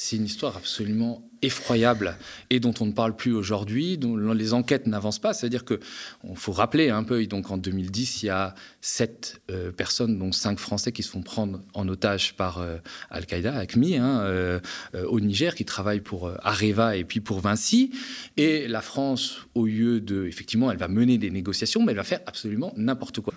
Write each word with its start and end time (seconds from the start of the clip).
C'est 0.00 0.14
une 0.14 0.26
histoire 0.26 0.56
absolument 0.56 1.28
effroyable 1.42 2.16
et 2.50 2.60
dont 2.60 2.72
on 2.78 2.86
ne 2.86 2.92
parle 2.92 3.16
plus 3.16 3.32
aujourd'hui, 3.32 3.98
dont 3.98 4.16
les 4.32 4.54
enquêtes 4.54 4.86
n'avancent 4.86 5.18
pas. 5.18 5.34
C'est-à-dire 5.34 5.64
que 5.64 5.80
on 6.22 6.36
faut 6.36 6.52
rappeler 6.52 6.90
un 6.90 7.02
peu. 7.02 7.26
Donc 7.26 7.50
en 7.50 7.56
2010, 7.56 8.22
il 8.22 8.26
y 8.26 8.28
a 8.28 8.54
sept 8.80 9.40
euh, 9.50 9.72
personnes, 9.72 10.16
dont 10.16 10.30
cinq 10.30 10.60
Français, 10.60 10.92
qui 10.92 11.02
se 11.02 11.10
font 11.10 11.22
prendre 11.22 11.60
en 11.74 11.88
otage 11.88 12.36
par 12.36 12.60
euh, 12.60 12.76
Al-Qaïda, 13.10 13.56
ACMI, 13.56 13.96
hein, 13.96 14.20
euh, 14.20 14.60
au 15.08 15.18
Niger, 15.18 15.56
qui 15.56 15.64
travaillent 15.64 16.00
pour 16.00 16.30
Areva 16.44 16.94
et 16.94 17.02
puis 17.02 17.18
pour 17.18 17.40
Vinci. 17.40 17.90
Et 18.36 18.68
la 18.68 18.82
France, 18.82 19.48
au 19.56 19.66
lieu 19.66 20.00
de, 20.00 20.26
effectivement, 20.26 20.70
elle 20.70 20.78
va 20.78 20.86
mener 20.86 21.18
des 21.18 21.32
négociations, 21.32 21.82
mais 21.82 21.90
elle 21.90 21.98
va 21.98 22.04
faire 22.04 22.20
absolument 22.24 22.72
n'importe 22.76 23.18
quoi. 23.18 23.34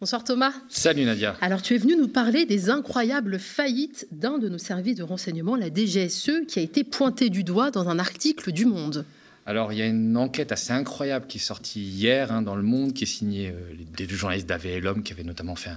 Bonsoir 0.00 0.24
Thomas. 0.24 0.54
Salut 0.70 1.04
Nadia. 1.04 1.36
Alors 1.42 1.60
tu 1.60 1.74
es 1.74 1.76
venu 1.76 1.94
nous 1.94 2.08
parler 2.08 2.46
des 2.46 2.70
incroyables 2.70 3.38
faillites 3.38 4.08
d'un 4.12 4.38
de 4.38 4.48
nos 4.48 4.56
services 4.56 4.96
de 4.96 5.02
renseignement, 5.02 5.56
la 5.56 5.68
DGSE, 5.68 6.46
qui 6.48 6.58
a 6.58 6.62
été 6.62 6.84
pointé 6.84 7.28
du 7.28 7.44
doigt 7.44 7.70
dans 7.70 7.86
un 7.90 7.98
article 7.98 8.50
du 8.50 8.64
Monde. 8.64 9.04
Alors, 9.46 9.72
il 9.72 9.78
y 9.78 9.82
a 9.82 9.86
une 9.86 10.18
enquête 10.18 10.52
assez 10.52 10.72
incroyable 10.72 11.26
qui 11.26 11.38
est 11.38 11.40
sortie 11.40 11.80
hier 11.80 12.30
hein, 12.30 12.42
dans 12.42 12.54
Le 12.54 12.62
Monde, 12.62 12.92
qui 12.92 13.04
est 13.04 13.06
signée 13.06 13.48
euh, 13.48 13.74
des 13.96 14.06
journalistes 14.06 14.46
d'AV 14.46 14.78
l'Homme, 14.80 15.02
qui 15.02 15.14
avaient 15.14 15.24
notamment 15.24 15.56
fait 15.56 15.70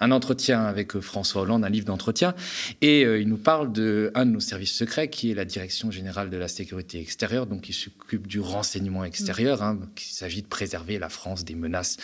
un, 0.00 0.10
entretien 0.10 0.64
avec 0.64 0.96
euh, 0.96 1.00
François 1.02 1.42
Hollande, 1.42 1.62
un 1.62 1.68
livre 1.68 1.84
d'entretien. 1.84 2.34
Et 2.80 3.04
euh, 3.04 3.20
il 3.20 3.28
nous 3.28 3.36
parle 3.36 3.70
de 3.70 4.10
un 4.14 4.24
de 4.24 4.30
nos 4.30 4.40
services 4.40 4.72
secrets, 4.72 5.08
qui 5.08 5.30
est 5.30 5.34
la 5.34 5.44
Direction 5.44 5.90
générale 5.90 6.30
de 6.30 6.38
la 6.38 6.48
sécurité 6.48 7.00
extérieure, 7.00 7.46
donc 7.46 7.60
qui 7.62 7.74
s'occupe 7.74 8.26
du 8.26 8.40
renseignement 8.40 9.04
extérieur. 9.04 9.62
Hein, 9.62 9.78
s'agit 9.96 10.40
de 10.40 10.46
préserver 10.46 10.98
la 10.98 11.10
France 11.10 11.44
des 11.44 11.54
menaces 11.54 11.98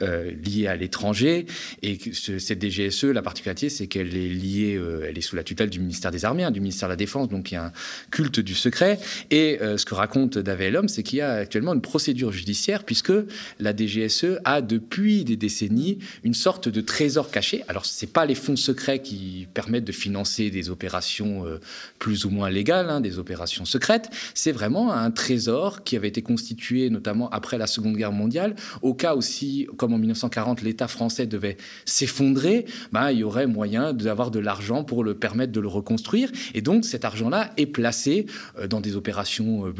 liées 0.00 0.66
à 0.66 0.76
l'étranger. 0.76 1.46
Et 1.82 1.98
ce, 2.12 2.38
cette 2.38 2.60
DGSE, 2.60 3.04
la 3.04 3.22
particularité, 3.22 3.68
c'est 3.68 3.86
qu'elle 3.86 4.16
est 4.16 4.28
liée, 4.28 4.80
elle 5.06 5.16
est 5.16 5.22
sous 5.22 5.36
la 5.36 5.44
tutelle 5.44 5.70
du 5.70 5.78
ministère 5.78 6.10
des 6.10 6.24
Armées, 6.24 6.44
hein, 6.44 6.50
du 6.50 6.60
ministère 6.60 6.88
de 6.88 6.92
la 6.92 6.96
Défense, 6.96 7.28
donc 7.28 7.50
il 7.50 7.54
y 7.54 7.56
a 7.56 7.66
un 7.66 7.72
culte 8.10 8.40
du 8.40 8.54
secret. 8.54 8.98
Et 9.30 9.58
ce 9.60 9.84
que 9.84 9.94
raconte 9.94 10.39
l'homme, 10.70 10.88
c'est 10.88 11.02
qu'il 11.02 11.18
y 11.18 11.22
a 11.22 11.32
actuellement 11.32 11.74
une 11.74 11.80
procédure 11.80 12.32
judiciaire 12.32 12.84
puisque 12.84 13.12
la 13.58 13.76
DGSE 13.76 14.38
a 14.44 14.62
depuis 14.62 15.24
des 15.24 15.36
décennies 15.36 15.98
une 16.24 16.34
sorte 16.34 16.68
de 16.68 16.80
trésor 16.80 17.30
caché. 17.30 17.62
Alors 17.68 17.84
ce 17.86 18.04
n'est 18.04 18.10
pas 18.10 18.26
les 18.26 18.34
fonds 18.34 18.56
secrets 18.56 19.00
qui 19.00 19.46
permettent 19.54 19.84
de 19.84 19.92
financer 19.92 20.50
des 20.50 20.70
opérations 20.70 21.46
euh, 21.46 21.60
plus 21.98 22.24
ou 22.24 22.30
moins 22.30 22.50
légales, 22.50 22.90
hein, 22.90 23.00
des 23.00 23.18
opérations 23.18 23.64
secrètes. 23.64 24.10
C'est 24.34 24.52
vraiment 24.52 24.92
un 24.92 25.10
trésor 25.10 25.84
qui 25.84 25.96
avait 25.96 26.08
été 26.08 26.22
constitué 26.22 26.90
notamment 26.90 27.28
après 27.30 27.58
la 27.58 27.66
Seconde 27.66 27.96
Guerre 27.96 28.12
mondiale. 28.12 28.54
Au 28.82 28.94
cas 28.94 29.14
aussi, 29.14 29.68
comme 29.76 29.92
en 29.92 29.98
1940, 29.98 30.62
l'État 30.62 30.88
français 30.88 31.26
devait 31.26 31.56
s'effondrer, 31.84 32.66
ben, 32.92 33.10
il 33.10 33.18
y 33.18 33.24
aurait 33.24 33.46
moyen 33.46 33.92
d'avoir 33.92 34.30
de 34.30 34.38
l'argent 34.38 34.84
pour 34.84 35.04
le 35.04 35.14
permettre 35.14 35.52
de 35.52 35.60
le 35.60 35.68
reconstruire. 35.68 36.30
Et 36.54 36.62
donc 36.62 36.84
cet 36.84 37.04
argent-là 37.04 37.52
est 37.56 37.66
placé 37.66 38.26
euh, 38.58 38.66
dans 38.66 38.80
des 38.80 38.96
opérations 38.96 39.66
euh, 39.66 39.72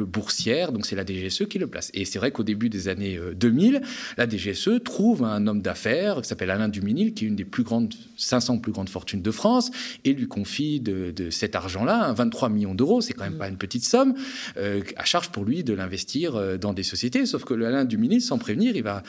donc 0.72 0.86
c'est 0.86 0.96
la 0.96 1.04
DGSE 1.04 1.46
qui 1.48 1.58
le 1.58 1.66
place. 1.66 1.90
Et 1.94 2.04
c'est 2.04 2.18
vrai 2.18 2.30
qu'au 2.30 2.42
début 2.42 2.68
des 2.68 2.88
années 2.88 3.18
2000, 3.34 3.76
euh, 3.76 3.80
la 4.16 4.28
DGSE 4.28 4.82
trouve 4.84 5.24
un 5.24 5.46
homme 5.46 5.62
d'affaires 5.62 6.20
qui 6.22 6.28
s'appelle 6.28 6.50
Alain 6.50 6.68
Duminil, 6.68 7.14
qui 7.14 7.24
est 7.24 7.28
une 7.28 7.36
des 7.36 7.44
plus 7.44 7.62
grandes, 7.62 7.94
500 8.16 8.58
plus 8.58 8.72
grandes 8.72 8.88
fortunes 8.88 9.22
de 9.22 9.30
France, 9.30 9.70
et 10.04 10.12
lui 10.12 10.26
confie 10.26 10.80
de, 10.80 11.30
cet 11.30 11.54
argent-là, 11.54 12.12
23 12.12 12.48
millions 12.48 12.74
d'euros, 12.74 13.00
c'est 13.00 13.12
quand 13.12 13.24
même 13.24 13.38
pas 13.38 13.48
une 13.48 13.56
petite 13.56 13.84
somme, 13.84 14.14
euh, 14.56 14.82
à 14.96 15.04
charge 15.04 15.30
pour 15.30 15.44
lui 15.44 15.64
de 15.64 15.72
l'investir 15.72 16.36
euh, 16.36 16.56
dans 16.56 16.72
des 16.72 16.82
sociétés. 16.82 17.26
Sauf 17.26 17.44
que 17.44 17.54
Alain 17.54 17.84
Duminil, 17.84 18.20
sans 18.20 18.38
prévenir, 18.38 18.76
il 18.76 18.82
va 18.82 19.02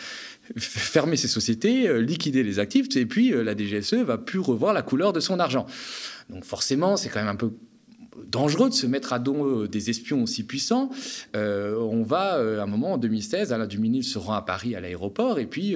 fermer 0.58 1.16
ses 1.16 1.28
sociétés, 1.28 2.02
liquider 2.02 2.44
les 2.44 2.60
actifs, 2.60 2.96
et 2.96 3.06
puis 3.06 3.32
la 3.32 3.56
DGSE 3.56 3.94
va 3.94 4.18
plus 4.18 4.40
revoir 4.40 4.74
la 4.74 4.82
couleur 4.82 5.14
de 5.14 5.20
son 5.20 5.40
argent. 5.40 5.66
Donc 6.30 6.46
forcément, 6.46 6.98
c'est 6.98 7.10
quand 7.10 7.20
même 7.20 7.30
un 7.30 7.36
peu 7.36 7.52
dangereux 8.26 8.70
de 8.70 8.74
se 8.74 8.88
mettre 8.88 9.14
à 9.14 9.20
dos 9.20 9.64
euh, 9.64 9.68
des 9.68 9.90
espions 9.90 10.24
aussi 10.24 10.44
puissants. 10.44 10.90
Euh, 11.36 11.78
on 11.78 12.04
va, 12.04 12.36
euh, 12.36 12.60
à 12.60 12.64
un 12.64 12.68
moment, 12.68 12.94
en 12.94 12.98
2016, 12.98 13.54
Alain 13.54 13.68
Duminil 13.68 14.04
se 14.04 14.18
rend 14.18 14.34
à 14.34 14.42
Paris 14.42 14.76
à 14.76 14.82
l'aéroport 14.82 15.40
et 15.40 15.46
puis 15.46 15.76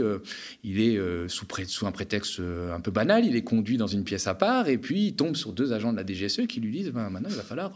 il 0.64 0.82
est 0.82 1.00
sous, 1.28 1.46
un 1.86 1.92
prétexte 1.92 2.40
un 2.40 2.80
peu 2.80 2.92
banal, 2.92 3.26
il 3.26 3.36
est 3.36 3.44
conduit 3.44 3.78
dans 3.78 3.88
une 3.88 4.04
pièce 4.04 4.28
à 4.28 4.36
part 4.36 4.68
et 4.68 4.78
puis 4.78 5.08
il 5.08 5.16
tombe 5.16 5.36
sur 5.36 5.54
deux 5.54 5.74
agents 5.74 5.92
de 5.92 5.98
la 5.98 6.06
DGSE 6.06 6.48
qui 6.48 6.60
lui 6.60 6.72
disent 6.72 6.92
ben, 6.92 7.10
maintenant 7.10 7.30
il 7.30 7.36
va 7.36 7.44
falloir 7.44 7.74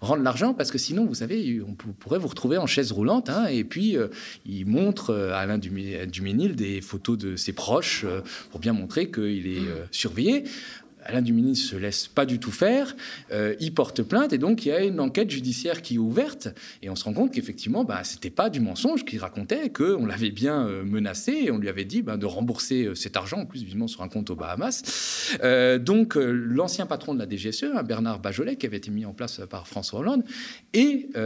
rendre 0.00 0.22
l'argent 0.22 0.54
parce 0.54 0.70
que 0.70 0.78
sinon, 0.78 1.04
vous 1.04 1.14
savez, 1.14 1.60
on 1.66 1.74
pourrait 1.74 2.18
vous 2.18 2.28
retrouver 2.28 2.58
en 2.58 2.66
chaise 2.66 2.92
roulante. 2.92 3.30
Hein. 3.30 3.46
et 3.46 3.64
puis 3.64 3.96
il 4.44 4.66
montre 4.66 5.14
à 5.14 5.40
Alain 5.40 5.58
Duminil 5.58 6.56
des 6.56 6.80
photos 6.80 7.18
de 7.18 7.36
ses 7.36 7.52
proches 7.52 8.04
pour 8.50 8.60
bien 8.60 8.72
montrer 8.72 9.10
qu'il 9.10 9.46
est 9.46 9.66
surveillé. 9.90 10.44
Alain 11.08 11.22
Dumini 11.22 11.50
ne 11.50 11.54
se 11.54 11.76
laisse 11.76 12.08
pas 12.08 12.26
du 12.26 12.38
tout 12.38 12.50
faire. 12.50 12.96
Euh, 13.32 13.54
il 13.60 13.72
porte 13.72 14.02
plainte 14.02 14.32
et 14.32 14.38
donc 14.38 14.66
il 14.66 14.68
y 14.68 14.72
a 14.72 14.82
une 14.82 15.00
enquête 15.00 15.30
judiciaire 15.30 15.82
qui 15.82 15.94
est 15.94 15.98
ouverte. 15.98 16.48
Et 16.82 16.90
on 16.90 16.96
se 16.96 17.04
rend 17.04 17.12
compte 17.12 17.32
qu'effectivement, 17.32 17.84
bah, 17.84 18.02
ce 18.04 18.14
n'était 18.14 18.30
pas 18.30 18.50
du 18.50 18.60
mensonge 18.60 19.04
qu'il 19.04 19.20
racontait, 19.20 19.70
qu'on 19.70 20.06
l'avait 20.06 20.30
bien 20.30 20.66
euh, 20.66 20.84
menacé 20.84 21.32
et 21.32 21.50
on 21.50 21.58
lui 21.58 21.68
avait 21.68 21.84
dit 21.84 22.02
bah, 22.02 22.16
de 22.16 22.26
rembourser 22.26 22.84
euh, 22.84 22.94
cet 22.94 23.16
argent, 23.16 23.38
en 23.38 23.46
plus, 23.46 23.62
vivement 23.62 23.86
sur 23.86 24.02
un 24.02 24.08
compte 24.08 24.30
aux 24.30 24.36
Bahamas. 24.36 24.82
donc 25.80 26.16
l'ancien 26.16 26.86
patron 26.86 27.14
de 27.14 27.18
la 27.18 27.28
DGSE, 27.28 27.64
hein, 27.74 27.82
Bernard 27.82 28.18
Bajolet, 28.18 28.56
qui 28.56 28.66
avait 28.66 28.78
été 28.78 28.90
mis 28.90 29.04
en 29.04 29.12
place 29.12 29.40
par 29.48 29.68
François 29.68 30.00
Hollande, 30.00 30.24
est 30.72 31.16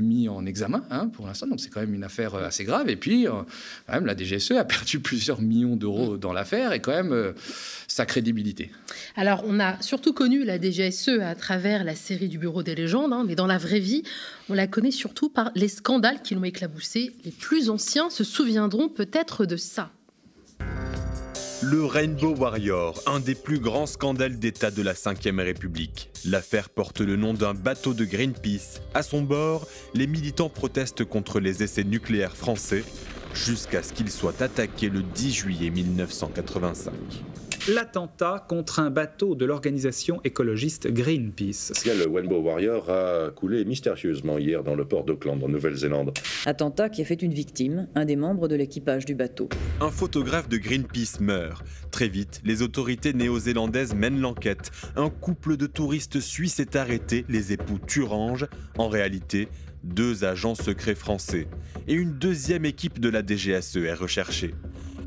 mis 0.00 0.28
en 0.28 0.46
examen 0.46 0.84
hein, 0.90 1.08
pour 1.08 1.26
l'instant. 1.26 1.46
Donc 1.46 1.60
c'est 1.60 1.70
quand 1.70 1.80
même 1.80 1.94
une 1.94 2.04
affaire 2.04 2.34
assez 2.34 2.64
grave. 2.64 2.88
Et 2.88 2.96
puis, 2.96 3.24
quand 3.24 3.92
même, 3.92 4.06
la 4.06 4.16
DGSE 4.16 4.52
a 4.52 4.64
perdu 4.64 5.00
plusieurs 5.08 5.40
millions 5.40 5.76
d'euros 5.76 6.16
dans 6.16 6.32
l'affaire 6.32 6.72
et 6.72 6.80
quand 6.80 6.92
même 6.92 7.34
sa 7.86 8.06
crédibilité. 8.06 8.70
Alors, 9.16 9.42
on 9.46 9.60
a 9.60 9.80
surtout 9.82 10.12
connu 10.12 10.44
la 10.44 10.60
DGSE 10.60 11.20
à 11.22 11.34
travers 11.34 11.84
la 11.84 11.94
série 11.94 12.28
du 12.28 12.38
Bureau 12.38 12.62
des 12.62 12.74
légendes, 12.74 13.12
hein, 13.12 13.24
mais 13.26 13.34
dans 13.34 13.46
la 13.46 13.58
vraie 13.58 13.80
vie, 13.80 14.02
on 14.48 14.54
la 14.54 14.66
connaît 14.66 14.90
surtout 14.90 15.28
par 15.28 15.50
les 15.54 15.68
scandales 15.68 16.22
qui 16.22 16.34
l'ont 16.34 16.44
éclaboussé. 16.44 17.12
Les 17.24 17.30
plus 17.30 17.70
anciens 17.70 18.10
se 18.10 18.24
souviendront 18.24 18.88
peut-être 18.88 19.46
de 19.46 19.56
ça. 19.56 19.90
Le 21.60 21.84
Rainbow 21.84 22.36
Warrior, 22.36 23.02
un 23.06 23.18
des 23.18 23.34
plus 23.34 23.58
grands 23.58 23.86
scandales 23.86 24.38
d'État 24.38 24.70
de 24.70 24.80
la 24.80 24.92
Ve 24.92 25.38
République. 25.38 26.08
L'affaire 26.24 26.68
porte 26.68 27.00
le 27.00 27.16
nom 27.16 27.34
d'un 27.34 27.52
bateau 27.52 27.94
de 27.94 28.04
Greenpeace. 28.04 28.80
À 28.94 29.02
son 29.02 29.22
bord, 29.22 29.66
les 29.92 30.06
militants 30.06 30.50
protestent 30.50 31.04
contre 31.04 31.40
les 31.40 31.64
essais 31.64 31.82
nucléaires 31.82 32.36
français 32.36 32.84
jusqu'à 33.34 33.82
ce 33.82 33.92
qu'ils 33.92 34.12
soient 34.12 34.40
attaqués 34.40 34.88
le 34.88 35.02
10 35.02 35.32
juillet 35.32 35.70
1985 35.70 36.92
l'attentat 37.68 38.44
contre 38.48 38.80
un 38.80 38.90
bateau 38.90 39.34
de 39.34 39.44
l'organisation 39.44 40.20
écologiste 40.24 40.88
Greenpeace. 40.90 41.72
Le 41.84 42.10
Rainbow 42.10 42.40
Warrior 42.40 42.88
a 42.88 43.30
coulé 43.30 43.64
mystérieusement 43.64 44.38
hier 44.38 44.64
dans 44.64 44.74
le 44.74 44.86
port 44.86 45.04
d'Auckland, 45.04 45.42
en 45.42 45.48
Nouvelle-Zélande. 45.48 46.12
Attentat 46.46 46.88
qui 46.88 47.02
a 47.02 47.04
fait 47.04 47.20
une 47.20 47.34
victime, 47.34 47.88
un 47.94 48.06
des 48.06 48.16
membres 48.16 48.48
de 48.48 48.56
l'équipage 48.56 49.04
du 49.04 49.14
bateau. 49.14 49.48
Un 49.80 49.90
photographe 49.90 50.48
de 50.48 50.56
Greenpeace 50.56 51.20
meurt. 51.20 51.64
Très 51.90 52.08
vite, 52.08 52.40
les 52.44 52.62
autorités 52.62 53.12
néo-zélandaises 53.12 53.94
mènent 53.94 54.20
l'enquête. 54.20 54.70
Un 54.96 55.10
couple 55.10 55.56
de 55.56 55.66
touristes 55.66 56.20
suisses 56.20 56.60
est 56.60 56.74
arrêté, 56.74 57.26
les 57.28 57.52
époux 57.52 57.78
Turange. 57.86 58.46
En 58.78 58.88
réalité, 58.88 59.48
deux 59.84 60.24
agents 60.24 60.54
secrets 60.54 60.94
français. 60.94 61.48
Et 61.86 61.94
une 61.94 62.18
deuxième 62.18 62.64
équipe 62.64 62.98
de 62.98 63.08
la 63.10 63.22
DGSE 63.22 63.76
est 63.76 63.94
recherchée. 63.94 64.54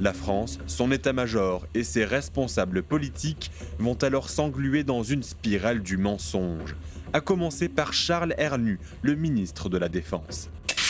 La 0.01 0.13
France, 0.13 0.57
son 0.65 0.91
état-major 0.91 1.67
et 1.75 1.83
ses 1.83 2.05
responsables 2.05 2.81
politiques 2.81 3.51
vont 3.77 3.93
alors 3.93 4.31
s'engluer 4.31 4.83
dans 4.83 5.03
une 5.03 5.21
spirale 5.21 5.83
du 5.83 5.97
mensonge, 5.97 6.75
à 7.13 7.21
commencer 7.21 7.69
par 7.69 7.93
Charles 7.93 8.33
Hernu, 8.39 8.79
le 9.03 9.13
ministre 9.13 9.69
de 9.69 9.77
la 9.77 9.89
Défense. 9.89 10.49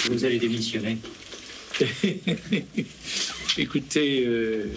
Vous 0.10 0.24
allez 0.24 0.40
démissionner. 0.40 0.98
Écoutez, 3.58 4.26
euh, 4.26 4.68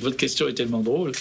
votre 0.00 0.16
question 0.16 0.48
est 0.48 0.54
tellement 0.54 0.80
drôle. 0.80 1.12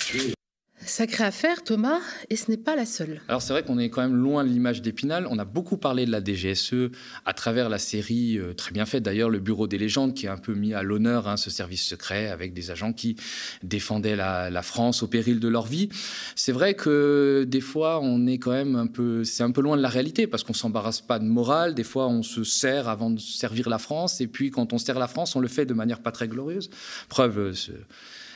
Sacrée 0.86 1.24
affaire, 1.24 1.64
Thomas, 1.64 2.00
et 2.30 2.36
ce 2.36 2.52
n'est 2.52 2.58
pas 2.58 2.76
la 2.76 2.86
seule. 2.86 3.20
Alors 3.28 3.42
c'est 3.42 3.54
vrai 3.54 3.64
qu'on 3.64 3.80
est 3.80 3.90
quand 3.90 4.02
même 4.02 4.16
loin 4.16 4.44
de 4.44 4.50
l'image 4.50 4.84
d'Épinal. 4.84 5.28
On 5.32 5.40
a 5.40 5.46
beaucoup 5.46 5.78
parlé 5.78 6.06
de 6.06 6.12
la 6.12 6.24
DGSE 6.24 6.92
à 7.26 7.34
travers 7.34 7.70
la 7.70 7.80
série, 7.80 8.38
euh, 8.38 8.54
très 8.54 8.72
bien 8.72 8.86
faite 8.86 9.02
d'ailleurs, 9.02 9.32
le 9.32 9.40
Bureau 9.40 9.66
des 9.68 9.80
légendes, 9.80 10.14
qui 10.14 10.28
a 10.28 10.34
un 10.34 10.38
peu 10.38 10.54
mis 10.54 10.76
à 10.76 10.84
l'honneur 10.84 11.28
hein, 11.28 11.38
ce 11.38 11.50
service 11.50 11.84
secret 11.84 12.28
avec 12.28 12.54
des 12.54 12.70
agents 12.70 12.94
qui 12.94 13.16
défendaient 13.64 14.16
la, 14.16 14.62
France 14.62 15.04
au 15.04 15.08
péril 15.08 15.40
de 15.40 15.48
leur 15.48 15.66
vie. 15.66 15.90
C'est 16.36 16.52
vrai 16.52 16.76
que 16.76 17.46
des 17.48 17.62
fois, 17.62 18.00
on 18.02 18.28
est 18.28 18.38
quand 18.38 18.52
même 18.52 18.76
un 18.76 18.88
peu, 18.88 19.24
c'est 19.24 19.44
un 19.44 19.52
peu 19.52 19.62
loin 19.62 19.78
de 19.78 19.82
la 19.82 19.90
réalité 19.90 20.28
parce 20.28 20.44
qu'on 20.44 20.54
s'embarrasse 20.54 21.02
pas 21.02 21.18
de 21.18 21.26
morale. 21.26 21.74
Des 21.74 21.84
fois, 21.84 22.08
on 22.08 22.22
se 22.22 22.44
sert 22.44 22.90
avant 22.90 23.10
de 23.10 23.20
servir 23.20 23.70
la 23.70 23.80
France, 23.80 24.22
et 24.22 24.28
puis 24.28 24.52
quand 24.52 24.72
on 24.72 24.78
sert 24.78 25.00
la 25.00 25.08
France, 25.08 25.36
on 25.36 25.40
le 25.40 25.48
fait 25.48 25.66
de 25.66 25.74
manière 25.74 26.02
pas 26.02 26.12
très 26.12 26.28
glorieuse. 26.28 26.70
Preuve. 27.10 27.38
Euh, 27.40 27.54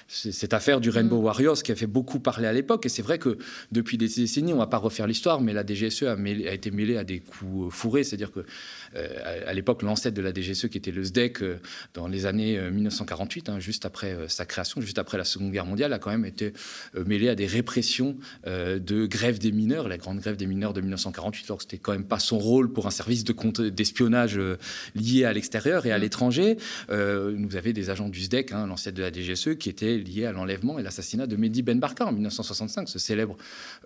cette 0.10 0.56
affaire 0.56 0.82
du 0.82 0.90
Rainbow 0.90 1.18
Warriors 1.18 1.62
qui 1.62 1.72
a 1.72 1.76
fait 1.76 1.88
beaucoup 1.88 2.20
parler 2.20 2.48
à 2.48 2.54
l'époque. 2.54 2.86
Et 2.88 2.90
c'est 2.90 3.04
vrai 3.04 3.20
que 3.20 3.38
depuis 3.72 3.98
des 3.98 4.08
décennies, 4.08 4.54
on 4.54 4.56
ne 4.56 4.62
va 4.62 4.68
pas 4.68 4.78
refaire 4.78 5.06
l'histoire, 5.06 5.40
mais 5.40 5.54
la 5.54 5.64
DGSE 5.64 6.04
a, 6.04 6.14
a, 6.14 6.54
été 6.54 6.72
mêlée 6.72 6.98
à 6.98 7.04
des 7.04 7.20
coups 7.20 7.74
fourrés. 7.74 8.04
C'est-à-dire 8.04 8.32
que 8.32 8.40
euh, 8.96 9.44
à, 9.46 9.54
l'époque, 9.54 9.84
l'ancêtre 9.84 10.18
de 10.18 10.22
la 10.24 10.34
DGSE, 10.34 10.68
qui 10.68 10.80
était 10.80 10.92
le 10.92 11.04
SDEC, 11.04 11.44
euh, 11.44 11.60
dans 11.94 12.08
les 12.08 12.26
années 12.26 12.60
1948, 12.60 13.50
hein, 13.50 13.60
juste 13.60 13.86
après 13.86 14.18
sa 14.28 14.46
création, 14.46 14.82
juste 14.82 14.98
après 14.98 15.18
la 15.18 15.24
Seconde 15.24 15.52
Guerre 15.52 15.68
mondiale, 15.68 15.94
a 15.94 16.00
quand 16.00 16.10
même 16.10 16.26
été 16.26 16.54
mêlé 17.06 17.30
à 17.30 17.36
des 17.36 17.46
répressions 17.46 18.18
de 18.46 19.06
grève 19.06 19.38
des 19.38 19.52
mineurs, 19.52 19.88
la 19.88 19.98
grande 19.98 20.20
grève 20.20 20.38
des 20.38 20.48
mineurs 20.48 20.74
de 20.74 20.82
1948, 20.82 21.46
alors 21.48 21.58
que 21.58 21.64
c'était 21.64 21.78
quand 21.78 21.92
même 21.92 22.06
pas 22.06 22.20
son 22.20 22.40
rôle 22.40 22.72
pour 22.74 22.88
un 22.88 22.92
service 22.92 23.24
d'espionnage 23.24 24.40
lié 24.96 25.26
à 25.26 25.34
l'extérieur 25.34 25.86
et 25.86 25.92
à 25.92 25.98
mm. 25.98 26.02
l'étranger. 26.02 26.58
nous 26.90 27.56
avez 27.56 27.74
des 27.74 27.90
agents 27.90 28.10
du 28.10 28.22
SDEC, 28.22 28.52
hein, 28.52 28.66
l'ancêtre 28.66 28.98
de 28.98 29.04
la 29.04 29.12
DGSE, 29.12 29.58
qui 29.58 29.70
étaient 29.70 29.99
lié 30.00 30.26
à 30.26 30.32
l'enlèvement 30.32 30.80
et 30.80 30.84
l'assassinat 30.84 31.28
de 31.28 31.36
Mehdi 31.36 31.62
Ben 31.62 31.80
Barka 31.80 32.06
en 32.06 32.12
1965, 32.12 32.90
ce 32.90 33.00
célèbre 33.00 33.38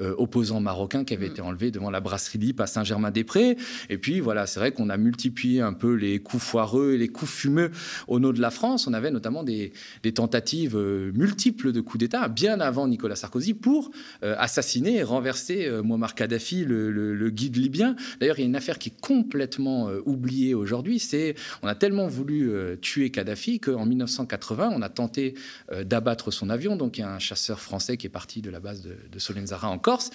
euh, 0.02 0.16
opposant 0.18 0.60
marocain 0.60 1.04
qui 1.04 1.14
avait 1.14 1.28
été 1.28 1.42
enlevé 1.42 1.72
devant 1.72 1.90
la 1.90 2.00
brasserie 2.00 2.40
Lippe 2.40 2.62
à 2.62 2.68
Saint-Germain-des-Prés. 2.68 3.58
Et 3.90 3.98
puis 3.98 4.20
voilà, 4.20 4.46
c'est 4.48 4.60
vrai 4.60 4.72
qu'on 4.72 4.90
a 4.90 4.98
multiplié 4.98 5.62
un 5.62 5.74
peu 5.74 5.94
les 5.94 6.20
coups 6.20 6.44
foireux 6.44 6.94
et 6.94 6.98
les 6.98 7.08
coups 7.08 7.32
fumeux 7.32 7.72
au 8.08 8.20
nom 8.20 8.32
de 8.32 8.42
la 8.42 8.52
France. 8.52 8.88
On 8.88 8.94
avait 8.94 9.12
notamment 9.12 9.44
des, 9.44 9.74
tentatives 10.16 10.76
euh, 10.76 11.12
multiples 11.14 11.72
de 11.72 11.82
coups 11.82 12.00
d'État 12.00 12.28
bien 12.28 12.60
avant 12.60 12.88
Nicolas 12.88 13.16
Sarkozy 13.16 13.54
pour 13.54 13.92
euh, 14.24 14.36
assassiner 14.38 14.98
et 14.98 15.04
renverser 15.04 15.70
Muammar 15.84 16.16
Kadhafi, 16.16 16.66
le, 16.66 17.30
guide 17.30 17.58
libyen. 17.58 17.96
D'ailleurs, 18.20 18.38
il 18.38 18.42
y 18.42 18.46
a 18.46 18.48
une 18.48 18.56
affaire 18.56 18.78
qui 18.78 18.90
est 18.90 19.02
complètement 19.02 19.90
oubliée 20.06 20.54
aujourd'hui. 20.54 21.00
C'est 21.00 21.36
on 21.62 21.68
a 21.68 21.76
tellement 21.76 22.08
voulu 22.08 22.52
tuer 22.82 23.10
Kadhafi 23.10 23.60
qu'en 23.60 23.86
1980, 23.86 24.72
on 24.74 24.82
a 24.82 24.90
tenté 24.90 25.36
d'abattre 25.84 26.03
battre 26.04 26.32
son 26.32 26.50
avion. 26.50 26.76
Donc 26.76 26.98
il 26.98 27.02
y 27.02 27.04
a 27.04 27.12
un 27.12 27.20
chasseur 27.20 27.60
français 27.60 27.98
qui 27.98 28.06
est 28.08 28.12
parti 28.12 28.42
de 28.42 28.50
la 28.50 28.60
base 28.60 28.82
de, 28.82 29.20
Solenzara 29.20 29.70
en 29.70 29.80
Corse 29.80 30.10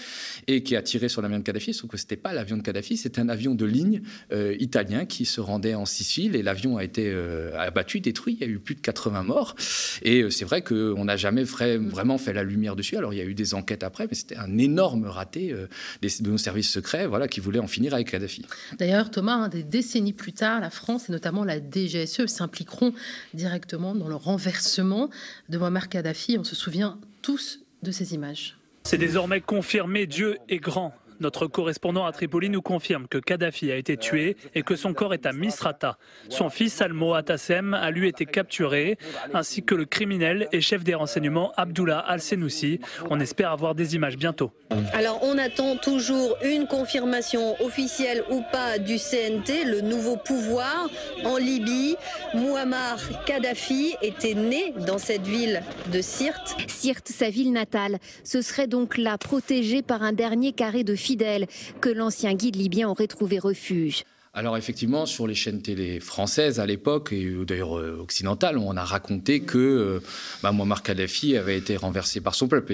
et 0.46 0.62
qui 0.62 0.76
a 0.76 0.82
tiré 0.82 1.08
sur 1.08 1.22
l'avion 1.22 1.38
de 1.38 1.42
Kadhafi, 1.42 1.72
sauf 1.72 1.90
que 1.90 1.96
ce 1.96 2.04
n'était 2.04 2.16
pas 2.16 2.32
l'avion 2.32 2.56
de 2.56 2.62
Kadhafi, 2.62 2.96
c'était 2.96 3.20
un 3.20 3.28
avion 3.28 3.54
de 3.54 3.64
ligne 3.64 4.02
euh, 4.32 4.54
italien 4.58 5.06
qui 5.06 5.24
se 5.24 5.40
rendait 5.40 5.74
en 5.74 5.86
Sicile 5.86 6.36
et 6.36 6.42
l'avion 6.42 6.76
a 6.76 6.84
été 6.84 7.10
euh, 7.10 7.58
abattu, 7.58 8.00
détruit. 8.00 8.34
Il 8.34 8.40
y 8.40 8.44
a 8.44 8.52
eu 8.52 8.58
plus 8.58 8.74
de 8.74 8.80
80 8.80 9.22
morts. 9.22 9.54
Et 10.02 10.22
euh, 10.22 10.30
c'est 10.30 10.44
vrai 10.44 10.62
qu'on 10.62 11.04
n'a 11.04 11.16
jamais 11.16 11.42
vraiment 11.42 12.18
fait 12.18 12.32
la 12.32 12.42
lumière 12.42 12.76
dessus. 12.76 12.96
Alors 12.96 13.14
il 13.14 13.16
y 13.16 13.22
a 13.22 13.24
eu 13.24 13.34
des 13.34 13.54
enquêtes 13.54 13.82
après, 13.82 14.06
mais 14.08 14.14
c'était 14.14 14.36
un 14.36 14.58
énorme 14.58 15.06
raté 15.06 15.54
de 16.02 16.30
nos 16.30 16.38
services 16.38 16.70
secrets 16.70 17.06
voilà, 17.06 17.28
qui 17.28 17.40
voulaient 17.40 17.58
en 17.58 17.66
finir 17.66 17.94
avec 17.94 18.10
Kadhafi. 18.10 18.44
D'ailleurs, 18.78 19.10
Thomas, 19.10 19.34
hein, 19.34 19.48
des 19.48 19.62
décennies 19.62 20.12
plus 20.12 20.32
tard, 20.32 20.60
la 20.60 20.70
France 20.70 21.08
et 21.08 21.12
notamment 21.12 21.44
la 21.44 21.58
DGSE 21.58 22.26
s'impliqueront 22.26 22.92
directement 23.32 23.94
dans 23.94 24.08
le 24.08 24.14
renversement 24.14 25.10
de 25.48 25.58
Kadhafi. 25.86 26.36
On 26.38 26.44
se 26.44 26.56
souvient 26.56 26.98
tous 27.22 27.60
de 27.84 27.92
ces 27.92 28.14
images. 28.14 28.58
C'est 28.82 28.98
désormais 28.98 29.40
confirmé, 29.40 30.06
Dieu 30.06 30.38
est 30.48 30.58
grand. 30.58 30.94
Notre 31.20 31.46
correspondant 31.46 32.06
à 32.06 32.12
Tripoli 32.12 32.48
nous 32.48 32.62
confirme 32.62 33.08
que 33.08 33.18
Kadhafi 33.18 33.72
a 33.72 33.76
été 33.76 33.96
tué 33.96 34.36
et 34.54 34.62
que 34.62 34.76
son 34.76 34.94
corps 34.94 35.14
est 35.14 35.26
à 35.26 35.32
Misrata. 35.32 35.98
Son 36.28 36.48
fils 36.48 36.80
Almo 36.80 37.14
Atassem 37.14 37.74
a 37.74 37.90
lui 37.90 38.08
été 38.08 38.24
capturé, 38.24 38.98
ainsi 39.34 39.64
que 39.64 39.74
le 39.74 39.84
criminel 39.84 40.48
et 40.52 40.60
chef 40.60 40.84
des 40.84 40.94
renseignements 40.94 41.52
Abdullah 41.56 41.98
Al-Senoussi. 41.98 42.80
On 43.10 43.18
espère 43.20 43.50
avoir 43.50 43.74
des 43.74 43.94
images 43.94 44.16
bientôt. 44.16 44.52
Alors 44.92 45.20
on 45.22 45.38
attend 45.38 45.76
toujours 45.76 46.36
une 46.44 46.66
confirmation 46.66 47.60
officielle 47.62 48.22
ou 48.30 48.42
pas 48.52 48.78
du 48.78 48.98
CNT, 48.98 49.64
le 49.64 49.80
nouveau 49.80 50.16
pouvoir 50.16 50.88
en 51.24 51.36
Libye. 51.36 51.96
Muammar 52.34 52.98
Kadhafi 53.26 53.94
était 54.02 54.34
né 54.34 54.74
dans 54.86 54.98
cette 54.98 55.26
ville 55.26 55.62
de 55.92 56.00
Sirte. 56.00 56.56
Sirte, 56.68 57.08
sa 57.08 57.30
ville 57.30 57.52
natale. 57.52 57.98
Ce 58.24 58.42
serait 58.42 58.66
donc 58.66 58.98
là 58.98 59.18
protégé 59.18 59.82
par 59.82 60.02
un 60.02 60.12
dernier 60.12 60.52
carré 60.52 60.84
de 60.84 60.94
que 61.16 61.88
l'ancien 61.88 62.34
guide 62.34 62.56
libyen 62.56 62.88
aurait 62.88 63.06
trouvé 63.06 63.38
refuge. 63.38 64.04
Alors 64.34 64.56
effectivement, 64.56 65.06
sur 65.06 65.26
les 65.26 65.34
chaînes 65.34 65.62
télé 65.62 66.00
françaises 66.00 66.60
à 66.60 66.66
l'époque, 66.66 67.12
et 67.12 67.28
d'ailleurs 67.44 67.78
euh, 67.78 67.98
occidentales, 68.00 68.58
on 68.58 68.76
a 68.76 68.84
raconté 68.84 69.40
que 69.40 69.58
euh, 69.58 70.00
bah, 70.42 70.52
Muammar 70.52 70.82
Kadhafi 70.82 71.36
avait 71.36 71.56
été 71.56 71.76
renversé 71.76 72.20
par 72.20 72.34
son 72.34 72.46
peuple. 72.46 72.72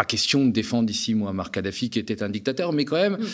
Pas 0.00 0.06
question 0.06 0.46
de 0.46 0.50
défendre 0.50 0.88
ici 0.88 1.14
Muammar 1.14 1.50
Kadhafi 1.50 1.90
qui 1.90 1.98
était 1.98 2.22
un 2.22 2.30
dictateur, 2.30 2.72
mais 2.72 2.86
quand 2.86 2.96
même, 2.96 3.18
mm 3.18 3.26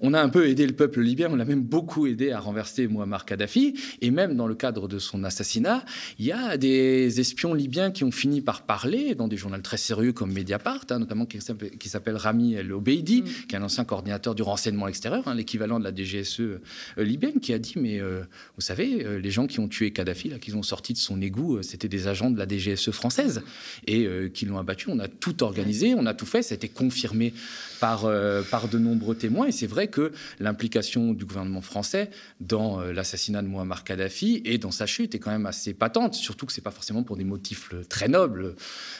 on 0.00 0.14
a 0.14 0.20
un 0.20 0.28
peu 0.28 0.48
aidé 0.48 0.66
le 0.66 0.72
peuple 0.72 1.00
libyen, 1.00 1.28
on 1.30 1.36
l'a 1.36 1.44
même 1.44 1.62
beaucoup 1.62 2.06
aidé 2.06 2.30
à 2.30 2.40
renverser 2.40 2.86
Muammar 2.88 3.24
Kadhafi. 3.24 3.74
Et 4.00 4.10
même 4.10 4.36
dans 4.36 4.46
le 4.46 4.54
cadre 4.54 4.88
de 4.88 4.98
son 4.98 5.24
assassinat, 5.24 5.84
il 6.18 6.26
y 6.26 6.32
a 6.32 6.56
des 6.56 7.20
espions 7.20 7.54
libyens 7.54 7.90
qui 7.90 8.04
ont 8.04 8.10
fini 8.10 8.40
par 8.40 8.62
parler 8.62 9.14
dans 9.14 9.28
des 9.28 9.36
journaux 9.36 9.58
très 9.58 9.76
sérieux 9.76 10.12
comme 10.12 10.32
Mediapart, 10.32 10.84
hein, 10.90 10.98
notamment 10.98 11.26
qui 11.26 11.88
s'appelle 11.88 12.16
Rami 12.16 12.54
El 12.54 12.72
Obeidi, 12.72 13.22
mm. 13.22 13.46
qui 13.48 13.54
est 13.54 13.58
un 13.58 13.62
ancien 13.62 13.84
coordinateur 13.84 14.34
du 14.34 14.42
renseignement 14.42 14.88
extérieur, 14.88 15.26
hein, 15.26 15.34
l'équivalent 15.34 15.78
de 15.78 15.84
la 15.84 15.94
DGSE 15.94 16.40
euh, 16.40 16.58
libyenne, 16.98 17.40
qui 17.40 17.52
a 17.52 17.58
dit 17.58 17.74
Mais 17.76 18.00
euh, 18.00 18.22
vous 18.56 18.62
savez, 18.62 19.04
euh, 19.04 19.18
les 19.18 19.30
gens 19.30 19.46
qui 19.46 19.60
ont 19.60 19.68
tué 19.68 19.92
Kadhafi, 19.92 20.28
là, 20.28 20.38
qu'ils 20.38 20.56
ont 20.56 20.62
sorti 20.62 20.92
de 20.92 20.98
son 20.98 21.20
égout, 21.22 21.62
c'était 21.62 21.88
des 21.88 22.08
agents 22.08 22.30
de 22.30 22.38
la 22.38 22.46
DGSE 22.46 22.90
française 22.90 23.42
et 23.86 24.06
qui 24.32 24.46
l'ont 24.46 24.58
abattu. 24.58 24.90
On 24.90 24.98
a 24.98 25.08
tout 25.08 25.42
organisé, 25.42 25.94
on 25.94 26.03
a 26.06 26.14
tout 26.14 26.26
fait, 26.26 26.42
ça 26.42 26.54
a 26.54 26.56
été 26.56 26.68
confirmé 26.68 27.32
par, 27.80 28.08
par 28.50 28.68
de 28.68 28.78
nombreux 28.78 29.14
témoins. 29.14 29.46
Et 29.46 29.52
c'est 29.52 29.66
vrai 29.66 29.88
que 29.88 30.12
l'implication 30.40 31.12
du 31.12 31.24
gouvernement 31.24 31.60
français 31.60 32.10
dans 32.40 32.80
euh, 32.80 32.92
l'assassinat 32.92 33.42
de 33.42 33.48
Muammar 33.48 33.84
Kadhafi 33.84 34.42
et 34.44 34.58
dans 34.58 34.70
sa 34.70 34.86
chute 34.86 35.14
est 35.14 35.18
quand 35.18 35.30
même 35.30 35.46
assez 35.46 35.74
patente, 35.74 36.14
surtout 36.14 36.46
que 36.46 36.52
c'est 36.52 36.60
pas 36.60 36.70
forcément 36.70 37.02
pour 37.02 37.16
des 37.16 37.24
motifs 37.24 37.70
euh, 37.72 37.84
très 37.84 38.08
nobles. 38.08 38.54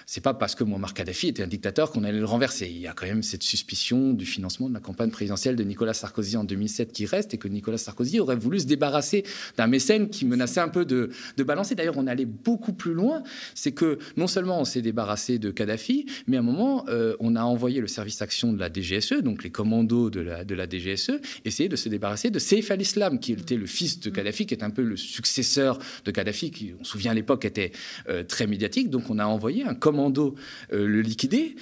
C'est 0.07 0.21
pas 0.21 0.35
parce 0.35 0.55
que 0.55 0.65
Muammar 0.65 0.95
Kadhafi 0.95 1.29
était 1.29 1.43
un 1.43 1.49
dictateur 1.49 1.91
qu'on 1.91 2.05
allait 2.05 2.19
le 2.19 2.25
renverser. 2.25 2.69
Il 2.69 2.81
y 2.81 2.87
a 2.87 2.93
quand 2.93 3.07
même 3.07 3.23
cette 3.23 3.43
suspicion 3.43 4.13
du 4.13 4.27
financement 4.27 4.69
de 4.69 4.75
la 4.75 4.81
campagne 4.81 5.11
présidentielle 5.11 5.57
de 5.57 5.65
Nicolas 5.65 5.95
Sarkozy 5.95 6.37
en 6.37 6.45
2007 6.45 6.93
qui 6.93 7.07
reste 7.07 7.35
et 7.35 7.39
que 7.39 7.49
Nicolas 7.49 7.79
Sarkozy 7.79 8.21
aurait 8.21 8.37
voulu 8.37 8.61
se 8.61 8.67
débarrasser 8.67 9.25
d'un 9.57 9.67
mécène 9.67 10.09
qui 10.09 10.25
menaçait 10.25 10.61
un 10.61 10.69
peu 10.69 10.85
de, 10.85 11.11
balancer. 11.39 11.75
D'ailleurs, 11.75 11.99
on 11.99 12.07
allait 12.07 12.25
beaucoup 12.25 12.73
plus 12.73 12.95
loin. 12.95 13.23
C'est 13.55 13.73
que 13.73 13.99
non 14.17 14.27
seulement 14.27 14.61
on 14.61 14.65
s'est 14.65 14.83
débarrassé 14.83 15.39
de 15.39 15.51
Kadhafi, 15.51 16.07
mais 16.27 16.37
à 16.37 16.41
un 16.41 16.43
moment, 16.43 16.85
euh, 16.95 17.17
on 17.19 17.37
a 17.37 17.43
envoyé 17.43 17.81
le 17.81 17.89
service 17.89 18.23
action 18.23 18.53
de 18.53 18.59
la 18.59 18.73
DGSE, 18.73 19.23
donc 19.23 19.43
les 19.43 19.51
commandos 19.51 20.11
de 20.11 20.21
la, 20.21 20.45
de 20.45 20.55
la 20.55 20.69
DGSE, 20.69 21.21
essayer 21.45 21.69
de 21.69 21.77
se 21.77 21.89
débarrasser 21.89 22.31
de 22.31 22.39
Saif 22.39 22.71
al-Islam, 22.71 23.19
qui 23.19 23.33
était 23.33 23.57
le 23.57 23.67
fils 23.67 24.01
de 24.01 24.11
Kadhafi, 24.11 24.47
qui 24.47 24.55
est 24.55 24.63
un 24.63 24.71
peu 24.71 24.83
le 24.83 24.97
successeur 24.97 25.79
de 26.05 26.11
Kadhafi, 26.11 26.51
qui, 26.51 26.73
on 26.79 26.85
se 26.85 26.93
souvient 26.93 27.11
à 27.11 27.15
l'époque, 27.15 27.45
était 27.45 27.73
euh, 28.09 28.23
très 28.23 28.47
médiatique. 28.47 28.91
Donc 28.91 29.11
on 29.11 29.19
a 29.19 29.27
envoyé 29.27 29.65
un 29.65 29.75
commando 29.75 30.37
euh, 30.73 30.87
le 30.87 31.01
liquider, 31.01 31.57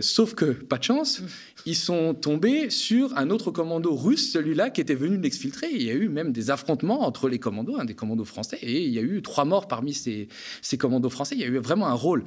sauf 0.00 0.34
que, 0.34 0.46
pas 0.46 0.78
de 0.78 0.84
chance, 0.84 1.22
ils 1.66 1.76
sont 1.76 2.14
tombés 2.14 2.70
sur 2.70 3.16
un 3.16 3.30
autre 3.30 3.50
commando 3.50 3.94
russe, 3.94 4.32
celui-là 4.32 4.70
qui 4.70 4.80
était 4.80 4.94
venu 4.94 5.18
l'exfiltrer. 5.18 5.68
Il 5.72 5.82
y 5.82 5.90
a 5.90 5.94
eu 5.94 6.08
même 6.08 6.32
des 6.32 6.50
affrontements 6.50 7.02
entre 7.02 7.28
les 7.28 7.38
commandos, 7.38 7.76
un 7.78 7.84
des 7.84 7.94
commandos 7.94 8.24
français, 8.24 8.58
et 8.62 8.84
il 8.84 8.92
y 8.92 8.98
a 8.98 9.02
eu 9.02 9.22
trois 9.22 9.44
morts 9.44 9.68
parmi 9.68 9.94
ces, 9.94 10.28
ces 10.62 10.78
commandos 10.78 11.10
français. 11.10 11.34
Il 11.36 11.40
y 11.40 11.44
a 11.44 11.48
eu 11.48 11.58
vraiment 11.58 11.86
un 11.86 11.94
rôle 11.94 12.24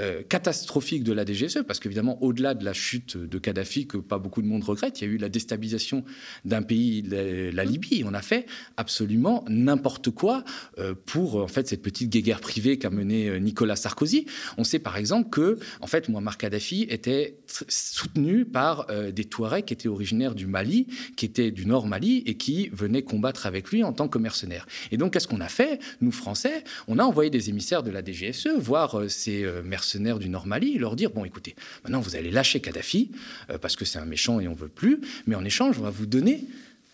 euh, 0.00 0.22
catastrophique 0.28 1.04
de 1.04 1.12
la 1.12 1.24
DGSE, 1.24 1.62
parce 1.66 1.80
qu'évidemment, 1.80 2.22
au-delà 2.22 2.54
de 2.54 2.64
la 2.64 2.72
chute 2.72 3.16
de 3.16 3.38
Kadhafi, 3.38 3.86
que 3.86 3.96
pas 3.98 4.18
beaucoup 4.18 4.42
de 4.42 4.46
monde 4.46 4.64
regrette, 4.64 5.00
il 5.00 5.08
y 5.08 5.10
a 5.10 5.12
eu 5.12 5.16
la 5.16 5.28
déstabilisation 5.28 6.04
d'un 6.44 6.62
pays, 6.62 7.02
la, 7.02 7.64
Libye. 7.64 8.04
on 8.04 8.12
a 8.14 8.22
fait 8.22 8.46
absolument 8.76 9.44
n'importe 9.48 10.10
quoi 10.10 10.44
euh, 10.78 10.94
pour 11.06 11.36
en 11.36 11.48
fait 11.48 11.66
cette 11.66 11.82
petite 11.82 12.10
guerre 12.10 12.40
privée 12.40 12.78
qu'a 12.78 12.90
menée 12.90 13.28
euh, 13.28 13.38
Nicolas 13.38 13.76
Sarkozy. 13.76 14.26
On 14.58 14.64
sait 14.64 14.78
par 14.78 14.96
exemple 14.96 15.30
que 15.30 15.58
en 15.80 15.86
fait 15.86 16.08
Muammar 16.08 16.36
Kadhafi 16.36 16.82
était 16.90 17.38
soutenu 17.68 18.44
par 18.44 18.86
des 19.12 19.24
Touaregs 19.24 19.64
qui 19.64 19.72
étaient 19.72 19.88
originaires 19.88 20.34
du 20.34 20.46
Mali, 20.46 20.86
qui 21.16 21.24
étaient 21.24 21.50
du 21.50 21.66
Nord 21.66 21.86
Mali 21.86 22.22
et 22.26 22.36
qui 22.36 22.68
venaient 22.72 23.02
combattre 23.02 23.46
avec 23.46 23.70
lui 23.70 23.82
en 23.82 23.92
tant 23.92 24.08
que 24.08 24.18
mercenaires. 24.18 24.66
Et 24.90 24.96
donc, 24.96 25.12
qu'est-ce 25.12 25.28
qu'on 25.28 25.40
a 25.40 25.48
fait, 25.48 25.78
nous 26.00 26.12
Français? 26.12 26.64
On 26.88 26.98
a 26.98 27.04
envoyé 27.04 27.30
des 27.30 27.48
émissaires 27.48 27.82
de 27.82 27.90
la 27.90 28.02
DGSE 28.04 28.48
voir 28.58 29.04
ces 29.08 29.44
mercenaires 29.64 29.84
mercenaires 29.84 30.18
du 30.18 30.28
Nord 30.28 30.46
Mali 30.46 30.76
et 30.76 30.78
leur 30.78 30.96
dire 30.96 31.10
bon, 31.10 31.24
écoutez, 31.24 31.53
maintenant 31.84 32.00
vous 32.00 32.16
allez 32.16 32.30
lâcher 32.30 32.60
Kadhafi 32.60 33.10
euh, 33.50 33.58
parce 33.58 33.76
que 33.76 33.84
c'est 33.84 33.98
un 33.98 34.04
méchant 34.04 34.40
et 34.40 34.48
on 34.48 34.54
veut 34.54 34.68
plus, 34.68 35.00
mais 35.26 35.34
en 35.34 35.44
échange, 35.44 35.78
on 35.78 35.82
va 35.82 35.90
vous 35.90 36.06
donner 36.06 36.46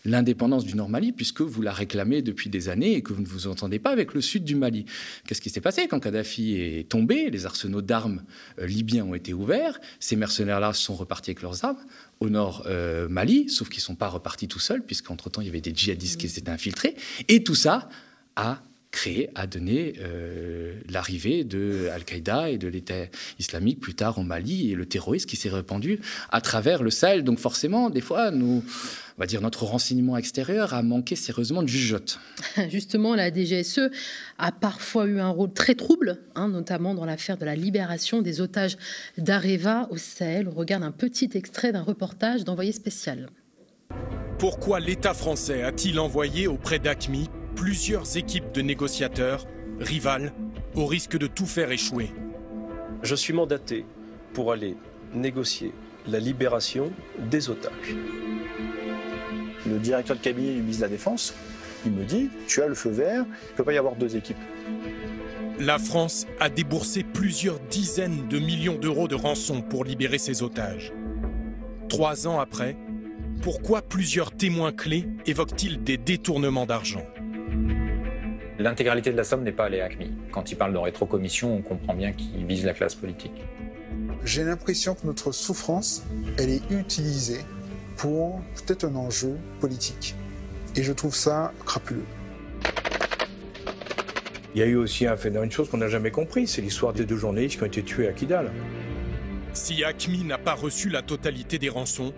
l'indépendance 0.05 0.65
du 0.65 0.75
Nord 0.75 0.89
Mali, 0.89 1.11
puisque 1.11 1.41
vous 1.41 1.61
la 1.61 1.71
réclamez 1.71 2.21
depuis 2.21 2.49
des 2.49 2.69
années 2.69 2.93
et 2.93 3.01
que 3.01 3.13
vous 3.13 3.21
ne 3.21 3.27
vous 3.27 3.47
entendez 3.47 3.79
pas 3.79 3.91
avec 3.91 4.13
le 4.13 4.21
sud 4.21 4.43
du 4.43 4.55
Mali. 4.55 4.85
Qu'est-ce 5.27 5.41
qui 5.41 5.49
s'est 5.49 5.61
passé 5.61 5.87
quand 5.87 5.99
Kadhafi 5.99 6.55
est 6.55 6.89
tombé? 6.89 7.29
Les 7.29 7.45
arsenaux 7.45 7.81
d'armes 7.81 8.23
euh, 8.59 8.65
libyens 8.65 9.05
ont 9.05 9.15
été 9.15 9.33
ouverts, 9.33 9.79
ces 9.99 10.15
mercenaires-là 10.15 10.73
sont 10.73 10.95
repartis 10.95 11.31
avec 11.31 11.41
leurs 11.41 11.63
armes 11.63 11.77
au 12.19 12.29
nord 12.29 12.63
euh, 12.65 13.07
Mali, 13.09 13.49
sauf 13.49 13.69
qu'ils 13.69 13.79
ne 13.79 13.85
sont 13.85 13.95
pas 13.95 14.07
repartis 14.07 14.47
tout 14.47 14.59
seuls, 14.59 14.83
puisqu'entre-temps, 14.83 15.41
il 15.41 15.47
y 15.47 15.49
avait 15.49 15.61
des 15.61 15.73
djihadistes 15.73 16.19
qui 16.19 16.29
s'étaient 16.29 16.49
infiltrés, 16.49 16.95
et 17.27 17.43
tout 17.43 17.55
ça 17.55 17.89
a 18.35 18.61
créé, 18.91 19.29
a 19.35 19.47
donné 19.47 19.93
euh, 19.99 20.73
l'arrivée 20.89 21.43
de 21.43 21.89
Al-Qaïda 21.93 22.49
et 22.49 22.57
de 22.57 22.67
l'État 22.67 23.05
islamique 23.39 23.79
plus 23.79 23.95
tard 23.95 24.17
au 24.17 24.23
Mali 24.23 24.71
et 24.71 24.75
le 24.75 24.85
terrorisme 24.85 25.27
qui 25.27 25.37
s'est 25.37 25.49
répandu 25.49 25.99
à 26.29 26.41
travers 26.41 26.83
le 26.83 26.89
Sahel. 26.89 27.23
Donc 27.23 27.39
forcément, 27.39 27.89
des 27.89 28.01
fois, 28.01 28.31
nous, 28.31 28.63
on 29.17 29.21
va 29.21 29.25
dire, 29.25 29.41
notre 29.41 29.63
renseignement 29.63 30.17
extérieur 30.17 30.73
a 30.73 30.83
manqué 30.83 31.15
sérieusement 31.15 31.63
de 31.63 31.67
jugeote. 31.67 32.19
Justement, 32.69 33.15
la 33.15 33.31
DGSE 33.31 33.89
a 34.37 34.51
parfois 34.51 35.05
eu 35.05 35.19
un 35.19 35.29
rôle 35.29 35.53
très 35.53 35.75
trouble, 35.75 36.19
hein, 36.35 36.49
notamment 36.49 36.93
dans 36.93 37.05
l'affaire 37.05 37.37
de 37.37 37.45
la 37.45 37.55
libération 37.55 38.21
des 38.21 38.41
otages 38.41 38.77
d'Areva 39.17 39.87
au 39.89 39.97
Sahel. 39.97 40.49
On 40.49 40.55
regarde 40.55 40.83
un 40.83 40.91
petit 40.91 41.29
extrait 41.33 41.71
d'un 41.71 41.83
reportage 41.83 42.43
d'envoyé 42.43 42.73
spécial. 42.73 43.29
Pourquoi 44.37 44.79
l'État 44.79 45.13
français 45.13 45.63
a-t-il 45.63 45.99
envoyé 45.99 46.47
auprès 46.47 46.79
d'ACMI 46.79 47.29
plusieurs 47.61 48.17
équipes 48.17 48.51
de 48.55 48.63
négociateurs, 48.63 49.45
rivales, 49.79 50.33
au 50.73 50.87
risque 50.87 51.15
de 51.15 51.27
tout 51.27 51.45
faire 51.45 51.69
échouer 51.69 52.09
Je 53.03 53.13
suis 53.13 53.33
mandaté 53.33 53.85
pour 54.33 54.51
aller 54.51 54.75
négocier 55.13 55.71
la 56.07 56.17
libération 56.17 56.91
des 57.29 57.51
otages. 57.51 57.95
Le 59.67 59.77
directeur 59.77 60.17
de 60.17 60.21
cabinet 60.23 60.53
du 60.53 60.61
ministre 60.61 60.79
de 60.79 60.85
la 60.85 60.97
Défense, 60.97 61.35
il 61.85 61.91
me 61.91 62.03
dit, 62.03 62.31
tu 62.47 62.63
as 62.63 62.67
le 62.67 62.73
feu 62.73 62.89
vert, 62.89 63.25
il 63.27 63.51
ne 63.51 63.57
peut 63.57 63.63
pas 63.63 63.73
y 63.73 63.77
avoir 63.77 63.95
deux 63.95 64.15
équipes. 64.15 64.37
La 65.59 65.77
France 65.77 66.25
a 66.39 66.49
déboursé 66.49 67.03
plusieurs 67.03 67.59
dizaines 67.59 68.27
de 68.27 68.39
millions 68.39 68.79
d'euros 68.79 69.07
de 69.07 69.13
rançon 69.13 69.61
pour 69.61 69.85
libérer 69.85 70.17
ses 70.17 70.41
otages. 70.41 70.93
Trois 71.89 72.25
ans 72.27 72.39
après, 72.39 72.75
pourquoi 73.43 73.83
plusieurs 73.83 74.31
témoins 74.31 74.71
clés 74.71 75.05
évoquent-ils 75.27 75.83
des 75.83 75.97
détournements 75.97 76.65
d'argent? 76.65 77.05
L'intégralité 78.61 79.11
de 79.11 79.17
la 79.17 79.23
somme 79.23 79.41
n'est 79.41 79.51
pas 79.51 79.65
allée 79.65 79.81
à 79.81 79.85
ACMI. 79.85 80.11
Quand 80.31 80.51
il 80.51 80.55
parle 80.55 80.73
de 80.73 80.77
rétrocommission, 80.77 81.55
on 81.55 81.63
comprend 81.63 81.95
bien 81.95 82.11
qu'il 82.11 82.45
vise 82.45 82.63
la 82.63 82.73
classe 82.73 82.93
politique. 82.93 83.41
J'ai 84.23 84.43
l'impression 84.43 84.93
que 84.93 85.07
notre 85.07 85.31
souffrance, 85.31 86.03
elle 86.37 86.51
est 86.51 86.61
utilisée 86.69 87.41
pour 87.97 88.39
peut-être 88.55 88.85
un 88.85 88.93
enjeu 88.93 89.35
politique. 89.59 90.15
Et 90.75 90.83
je 90.83 90.93
trouve 90.93 91.15
ça 91.15 91.53
crapuleux. 91.65 92.05
Il 94.53 94.59
y 94.59 94.63
a 94.63 94.67
eu 94.67 94.75
aussi 94.75 95.07
un 95.07 95.17
phénomène, 95.17 95.45
une 95.45 95.51
chose 95.51 95.67
qu'on 95.67 95.77
n'a 95.77 95.89
jamais 95.89 96.11
compris, 96.11 96.45
c'est 96.47 96.61
l'histoire 96.61 96.93
des 96.93 97.05
deux 97.05 97.17
journalistes 97.17 97.57
qui 97.57 97.63
ont 97.63 97.67
été 97.67 97.81
tués 97.81 98.07
à 98.09 98.11
Kidal. 98.11 98.51
Si 99.53 99.83
ACMI 99.83 100.23
n'a 100.23 100.37
pas 100.37 100.53
reçu 100.53 100.89
la 100.89 101.01
totalité 101.01 101.57
des 101.57 101.69
rançons, 101.69 102.13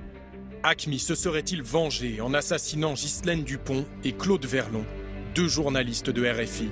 ACMI 0.63 0.99
se 0.99 1.15
serait-il 1.15 1.63
vengé 1.63 2.19
en 2.19 2.33
assassinant 2.33 2.95
Ghislaine 2.95 3.43
Dupont 3.43 3.85
et 4.03 4.11
Claude 4.11 4.45
Verlon, 4.45 4.83
deux 5.35 5.47
journalistes 5.47 6.11
de 6.11 6.29
RFI 6.29 6.69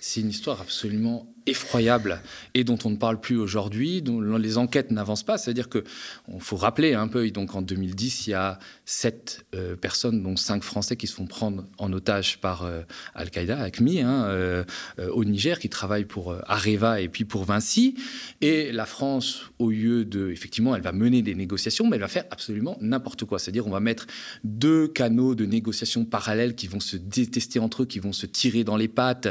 C'est 0.00 0.20
une 0.20 0.30
histoire 0.30 0.60
absolument 0.60 1.31
effroyable 1.46 2.20
et 2.54 2.64
dont 2.64 2.78
on 2.84 2.90
ne 2.90 2.96
parle 2.96 3.20
plus 3.20 3.36
aujourd'hui, 3.36 4.02
dont 4.02 4.20
les 4.20 4.58
enquêtes 4.58 4.90
n'avancent 4.90 5.22
pas. 5.22 5.38
C'est-à-dire 5.38 5.68
que 5.68 5.84
on 6.28 6.38
faut 6.38 6.56
rappeler 6.56 6.94
un 6.94 7.08
peu. 7.08 7.28
Donc 7.30 7.54
en 7.54 7.62
2010, 7.62 8.26
il 8.26 8.30
y 8.30 8.34
a 8.34 8.58
sept 8.84 9.44
euh, 9.54 9.76
personnes, 9.76 10.22
dont 10.22 10.36
cinq 10.36 10.62
Français, 10.62 10.96
qui 10.96 11.06
se 11.06 11.14
font 11.14 11.26
prendre 11.26 11.64
en 11.78 11.92
otage 11.92 12.38
par 12.38 12.64
euh, 12.64 12.82
Al-Qaïda, 13.14 13.60
ACMI, 13.60 14.00
hein, 14.00 14.24
euh, 14.26 14.64
au 15.12 15.24
Niger, 15.24 15.58
qui 15.58 15.68
travaillent 15.68 16.04
pour 16.04 16.36
Areva 16.46 17.00
et 17.00 17.08
puis 17.08 17.24
pour 17.24 17.44
Vinci. 17.44 17.96
Et 18.40 18.72
la 18.72 18.86
France, 18.86 19.44
au 19.58 19.70
lieu 19.70 20.04
de, 20.04 20.30
effectivement, 20.30 20.76
elle 20.76 20.82
va 20.82 20.92
mener 20.92 21.22
des 21.22 21.34
négociations, 21.34 21.88
mais 21.88 21.96
elle 21.96 22.02
va 22.02 22.08
faire 22.08 22.24
absolument 22.30 22.76
n'importe 22.80 23.24
quoi. 23.24 23.38
C'est-à-dire, 23.38 23.66
on 23.66 23.70
va 23.70 23.80
mettre 23.80 24.06
deux 24.44 24.88
canaux 24.88 25.34
de 25.34 25.46
négociation 25.46 26.04
parallèles 26.04 26.54
qui 26.54 26.66
vont 26.66 26.80
se 26.80 26.96
détester 26.96 27.58
entre 27.58 27.82
eux, 27.82 27.86
qui 27.86 27.98
vont 27.98 28.12
se 28.12 28.26
tirer 28.26 28.64
dans 28.64 28.76
les 28.76 28.88
pattes. 28.88 29.28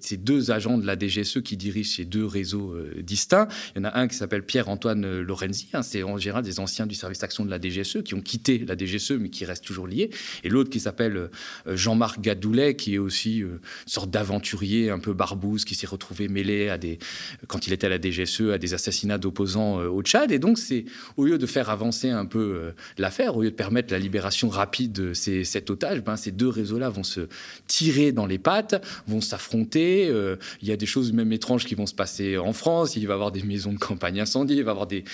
ces 0.00 0.16
deux 0.16 0.50
agents 0.50 0.78
de 0.78 0.86
la 0.86 0.96
DG 0.96 1.21
ceux 1.24 1.40
qui 1.40 1.56
dirigent 1.56 1.96
ces 1.96 2.04
deux 2.04 2.24
réseaux 2.24 2.72
euh, 2.72 2.94
distincts. 3.02 3.48
Il 3.74 3.78
y 3.78 3.82
en 3.82 3.88
a 3.88 3.98
un 3.98 4.08
qui 4.08 4.16
s'appelle 4.16 4.44
Pierre-Antoine 4.44 5.04
euh, 5.04 5.22
Lorenzi, 5.22 5.68
hein, 5.72 5.82
c'est 5.82 6.02
en 6.02 6.18
général 6.18 6.42
des 6.42 6.60
anciens 6.60 6.86
du 6.86 6.94
service 6.94 7.18
d'action 7.18 7.44
de 7.44 7.50
la 7.50 7.60
DGSE 7.60 8.02
qui 8.04 8.14
ont 8.14 8.20
quitté 8.20 8.58
la 8.58 8.76
DGSE 8.76 9.12
mais 9.12 9.30
qui 9.30 9.44
restent 9.44 9.64
toujours 9.64 9.86
liés. 9.86 10.10
Et 10.44 10.48
l'autre 10.48 10.70
qui 10.70 10.80
s'appelle 10.80 11.16
euh, 11.16 11.28
Jean-Marc 11.76 12.20
Gadoulet, 12.20 12.76
qui 12.76 12.94
est 12.94 12.98
aussi 12.98 13.38
une 13.38 13.58
sorte 13.86 14.10
d'aventurier 14.10 14.90
un 14.90 14.98
peu 14.98 15.12
barbouze 15.12 15.64
qui 15.64 15.74
s'est 15.74 15.86
retrouvé 15.86 16.28
mêlé 16.28 16.68
à 16.68 16.78
des, 16.78 16.98
quand 17.46 17.66
il 17.66 17.72
était 17.72 17.86
à 17.86 17.90
la 17.90 18.00
DGSE 18.00 18.52
à 18.52 18.58
des 18.58 18.74
assassinats 18.74 19.18
d'opposants 19.18 19.76
au 19.76 20.02
Tchad. 20.02 20.32
Et 20.32 20.38
donc, 20.38 20.58
c'est 20.58 20.84
au 21.16 21.24
lieu 21.24 21.38
de 21.38 21.46
faire 21.46 21.70
avancer 21.70 22.10
un 22.10 22.26
peu 22.26 22.72
l'affaire, 22.98 23.36
au 23.36 23.42
lieu 23.42 23.50
de 23.50 23.56
permettre 23.56 23.92
la 23.92 23.98
libération 23.98 24.48
rapide 24.48 24.92
de 24.92 25.14
ces, 25.14 25.44
cet 25.44 25.70
otage, 25.70 26.02
ben, 26.02 26.16
ces 26.16 26.30
deux 26.30 26.48
réseaux-là 26.48 26.88
vont 26.88 27.04
se 27.04 27.28
tirer 27.66 28.12
dans 28.12 28.26
les 28.26 28.38
pattes, 28.38 28.82
vont 29.06 29.20
s'affronter. 29.20 30.06
il 30.60 30.68
y 30.68 30.72
a 30.72 30.76
des 30.76 30.86
choses 30.86 31.11
même 31.12 31.32
étranges 31.32 31.64
qui 31.64 31.74
vont 31.74 31.86
se 31.86 31.94
passer 31.94 32.38
en 32.38 32.52
France. 32.52 32.96
Il 32.96 33.06
va 33.06 33.12
y 33.12 33.14
avoir 33.14 33.32
des 33.32 33.42
maisons 33.42 33.72
de 33.72 33.78
campagne 33.78 34.20
incendiées, 34.20 34.56
il 34.56 34.64
va 34.64 34.70
y 34.70 34.72
avoir 34.72 34.86
des, 34.86 35.04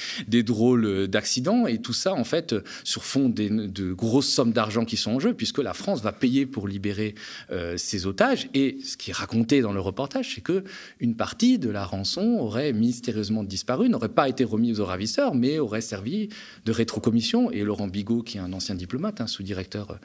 drôles 0.43 0.85
euh, 0.85 1.07
d'accidents. 1.07 1.67
Et 1.67 1.79
tout 1.79 1.93
ça, 1.93 2.15
en 2.15 2.25
fait, 2.25 2.55
sur 2.85 3.05
fond 3.05 3.29
de 3.29 3.93
grosses 3.93 4.29
sommes 4.29 4.53
d'argent 4.53 4.85
qui 4.85 4.97
sont 4.97 5.13
en 5.13 5.21
jeu, 5.21 5.35
puisque 5.35 5.59
la 5.59 5.75
France 5.75 6.03
va 6.03 6.13
payer 6.13 6.47
pour 6.47 6.69
libérer 6.69 7.15
euh, 7.51 7.77
ses 7.77 8.07
otages. 8.07 8.49
Et 8.55 8.79
ce 8.85 8.97
qui 8.97 9.11
est 9.11 9.15
raconté 9.15 9.61
dans 9.61 9.73
le 9.73 9.81
reportage, 9.81 10.35
c'est 10.35 10.41
que 10.41 10.65
une 11.01 11.17
partie 11.17 11.59
de 11.59 11.71
la 11.71 11.85
rançon 11.85 12.39
aurait 12.41 12.73
mystérieusement 12.73 13.45
disparu, 13.45 13.89
n'aurait 13.89 14.09
pas 14.09 14.29
été 14.29 14.45
remise 14.45 14.81
aux 14.81 14.85
ravisseurs, 14.85 15.35
mais 15.35 15.59
aurait 15.59 15.81
servi 15.81 16.29
de 16.65 16.73
rétrocommission. 16.73 17.51
Et 17.51 17.63
Laurent 17.63 17.89
Bigot, 17.89 18.23
qui 18.23 18.39
est 18.39 18.41
un 18.41 18.53
ancien 18.53 18.75
diplomate, 18.75 19.21
un 19.21 19.27
sous-directeur 19.27 19.99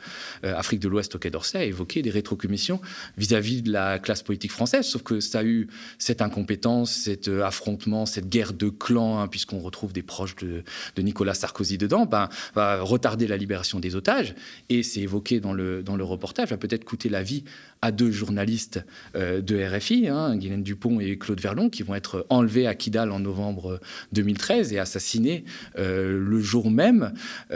euh, 0.44 0.56
Afrique 0.56 0.80
de 0.80 0.88
l'Ouest 0.88 1.16
au 1.16 1.20
Quai 1.20 1.30
d'Orsay, 1.30 1.60
a 1.60 1.66
évoqué 1.66 2.02
des 2.02 2.10
rétrocommissions 2.10 2.82
vis-à-vis 3.18 3.62
de 3.62 3.72
la 3.72 4.00
classe 4.00 4.24
politique 4.24 4.52
française. 4.52 4.86
Sauf 4.86 5.04
que 5.04 5.20
ça 5.20 5.40
a 5.40 5.44
eu 5.44 5.68
cette 5.98 6.22
incompétence, 6.22 6.92
cet 6.92 7.28
euh, 7.28 7.44
affrontement, 7.44 8.06
cette 8.06 8.30
guerre 8.30 8.54
de 8.54 8.70
clans, 8.70 9.20
hein, 9.20 9.28
puisqu'on 9.28 9.60
retrouve 9.60 9.94
des 9.94 10.04
proches 10.04 10.36
de, 10.38 10.64
Nicolas 11.02 11.34
Sarkozy 11.34 11.78
dedans, 11.78 12.06
ben, 12.06 12.30
va 12.56 12.82
retarder 12.82 13.28
la 13.28 13.38
libération 13.38 13.80
des 13.80 13.96
otages. 13.96 14.36
Et 14.70 14.84
c'est 14.84 15.02
évoqué 15.02 15.40
dans 15.40 15.54
le, 15.54 15.84
dans 15.84 15.96
le 15.96 16.04
reportage, 16.04 16.50
va 16.50 16.58
peut-être 16.58 16.86
coûter 16.86 17.10
la 17.10 17.24
vie 17.24 17.44
à 17.84 17.92
deux 17.92 18.12
journalistes 18.12 18.80
euh, 19.16 19.42
de 19.42 19.62
RFI, 19.62 20.08
hein, 20.08 20.38
Guylaine 20.38 20.64
Dupont 20.64 21.02
et 21.02 21.18
Claude 21.18 21.42
Verlon, 21.42 21.70
qui 21.70 21.84
vont 21.84 21.96
être 21.96 22.26
enlevés 22.30 22.66
à 22.66 22.76
Kidal 22.76 23.12
en 23.12 23.20
novembre 23.20 23.82
2013 24.14 24.72
et 24.72 24.80
assassinés 24.80 25.44
euh, 25.78 26.18
le 26.18 26.40
jour 26.40 26.72
même. 26.72 27.14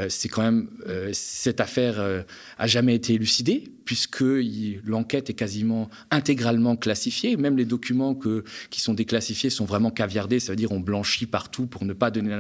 c'est 0.10 0.28
quand 0.28 0.42
même 0.42 0.68
cette 1.14 1.62
affaire 1.62 2.02
a 2.58 2.68
jamais 2.68 2.96
été 2.96 3.14
élucidée 3.14 3.72
puisque 3.88 4.24
l'enquête 4.86 5.30
est 5.30 5.34
quasiment 5.34 5.90
intégralement 6.12 6.76
classifiée. 6.76 7.38
Même 7.38 7.56
les 7.56 7.64
documents 7.64 8.20
qui 8.70 8.82
sont 8.82 8.94
déclassifiés 8.94 9.50
sont 9.50 9.64
vraiment 9.64 9.92
caviardés, 9.92 10.42
ça 10.42 10.52
veut 10.52 10.58
dire 10.58 10.74
on 10.74 10.82
blanchit 10.82 11.26
partout 11.26 11.68
pour 11.68 11.86
ne 11.86 11.94
pas 11.94 12.12
donner 12.12 12.36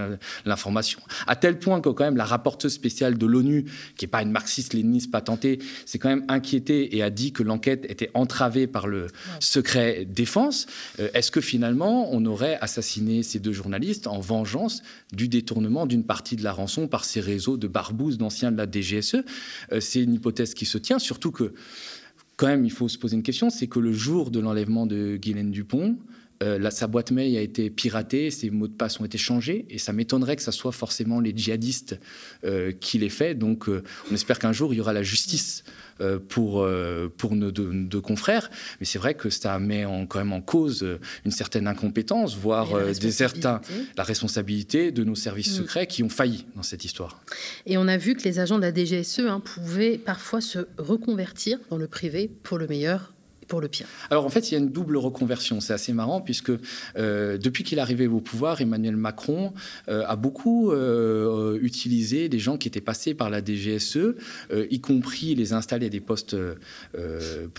l'information. 0.45 0.99
À 1.25 1.37
tel 1.37 1.57
point 1.57 1.79
que 1.79 1.87
quand 1.87 2.03
même 2.03 2.17
la 2.17 2.25
rapporteuse 2.25 2.73
spéciale 2.73 3.17
de 3.17 3.25
l'ONU, 3.25 3.63
qui 3.95 4.03
n'est 4.03 4.09
pas 4.09 4.23
une 4.23 4.31
marxiste-léniniste 4.31 5.09
patentée, 5.09 5.59
s'est 5.85 5.99
quand 5.99 6.09
même 6.09 6.25
inquiétée 6.27 6.97
et 6.97 7.01
a 7.01 7.09
dit 7.09 7.31
que 7.31 7.43
l'enquête 7.43 7.76
était 7.85 8.09
entravée 8.13 8.67
par 8.67 8.87
le 8.87 9.07
secret 9.39 10.05
défense. 10.05 10.67
Euh, 10.99 11.09
est-ce 11.13 11.31
que 11.31 11.41
finalement 11.41 12.09
on 12.11 12.25
aurait 12.25 12.57
assassiné 12.61 13.23
ces 13.23 13.39
deux 13.39 13.53
journalistes 13.53 14.07
en 14.07 14.19
vengeance 14.19 14.81
du 15.13 15.27
détournement 15.27 15.85
d'une 15.85 16.03
partie 16.03 16.35
de 16.35 16.43
la 16.43 16.51
rançon 16.51 16.87
par 16.87 17.05
ces 17.05 17.19
réseaux 17.19 17.57
de 17.57 17.67
barbouzes 17.67 18.17
d'anciens 18.17 18.51
de 18.51 18.57
la 18.57 18.69
DGSE 18.69 19.17
euh, 19.71 19.79
C'est 19.79 20.01
une 20.01 20.13
hypothèse 20.13 20.53
qui 20.53 20.65
se 20.65 20.77
tient, 20.77 20.99
surtout 20.99 21.31
que, 21.31 21.53
quand 22.35 22.47
même, 22.47 22.65
il 22.65 22.71
faut 22.71 22.87
se 22.87 22.97
poser 22.97 23.15
une 23.15 23.23
question, 23.23 23.49
c'est 23.49 23.67
que 23.67 23.79
le 23.79 23.91
jour 23.91 24.31
de 24.31 24.39
l'enlèvement 24.39 24.85
de 24.85 25.17
Guylaine 25.17 25.51
Dupont, 25.51 25.97
euh, 26.43 26.69
sa 26.69 26.87
boîte 26.87 27.11
mail 27.11 27.35
a 27.37 27.41
été 27.41 27.69
piratée, 27.69 28.29
ses 28.29 28.49
mots 28.49 28.67
de 28.67 28.73
passe 28.73 28.99
ont 28.99 29.05
été 29.05 29.17
changés, 29.17 29.65
et 29.69 29.77
ça 29.77 29.93
m'étonnerait 29.93 30.35
que 30.35 30.43
ce 30.43 30.51
soit 30.51 30.71
forcément 30.71 31.19
les 31.19 31.33
djihadistes 31.35 31.99
euh, 32.43 32.71
qui 32.71 32.99
l'aient 32.99 33.09
fait. 33.09 33.33
Donc, 33.33 33.67
euh, 33.69 33.83
on 34.11 34.13
espère 34.13 34.37
qu'un 34.37 34.53
jour, 34.53 34.73
il 34.73 34.77
y 34.77 34.81
aura 34.81 34.93
la 34.93 35.03
justice 35.03 35.63
pour, 36.29 36.63
pour 37.17 37.35
nos 37.35 37.51
deux, 37.51 38.01
confrères. 38.01 38.51
Mais 38.79 38.85
c'est 38.85 38.99
vrai 38.99 39.15
que 39.15 39.31
ça 39.31 39.57
met 39.57 39.83
en, 39.83 40.05
quand 40.05 40.19
même 40.19 40.31
en 40.31 40.41
cause 40.41 40.85
une 41.25 41.31
certaine 41.31 41.67
incompétence, 41.67 42.37
voire 42.37 42.67
des 42.93 43.09
certains, 43.09 43.61
la 43.97 44.03
responsabilité 44.03 44.91
de 44.91 45.03
nos 45.03 45.15
services 45.15 45.51
mm. 45.53 45.61
secrets 45.63 45.87
qui 45.87 46.03
ont 46.03 46.09
failli 46.09 46.45
dans 46.55 46.61
cette 46.61 46.85
histoire. 46.85 47.19
Et 47.65 47.79
on 47.79 47.87
a 47.87 47.97
vu 47.97 48.13
que 48.13 48.21
les 48.25 48.37
agents 48.37 48.57
de 48.57 48.61
la 48.61 48.71
DGSE 48.71 49.21
hein, 49.21 49.39
pouvaient 49.39 49.97
parfois 49.97 50.39
se 50.39 50.67
reconvertir 50.77 51.57
dans 51.71 51.77
le 51.77 51.87
privé 51.87 52.29
pour 52.43 52.59
le 52.59 52.67
meilleur 52.67 53.13
le 53.55 53.67
pire 53.67 53.87
Alors 54.09 54.25
en 54.25 54.29
fait, 54.29 54.51
il 54.51 54.53
y 54.53 54.57
a 54.57 54.59
une 54.59 54.69
double 54.69 54.97
reconversion. 54.97 55.61
C'est 55.61 55.73
assez 55.73 55.93
marrant 55.93 56.21
puisque 56.21 56.51
euh, 56.97 57.37
depuis 57.37 57.63
qu'il 57.63 57.77
est 57.77 57.81
arrivé 57.81 58.07
au 58.07 58.19
pouvoir, 58.19 58.61
Emmanuel 58.61 58.97
Macron 58.97 59.53
euh, 59.87 60.03
a 60.05 60.15
beaucoup 60.15 60.71
euh, 60.71 61.57
utilisé 61.61 62.29
des 62.29 62.39
gens 62.39 62.57
qui 62.57 62.67
étaient 62.67 62.81
passés 62.81 63.13
par 63.13 63.29
la 63.29 63.43
DGSE, 63.43 64.15
y 64.69 64.81
compris 64.81 65.35
les 65.35 65.53
installer 65.53 65.85
à 65.85 65.89
des 65.89 65.99
postes 65.99 66.35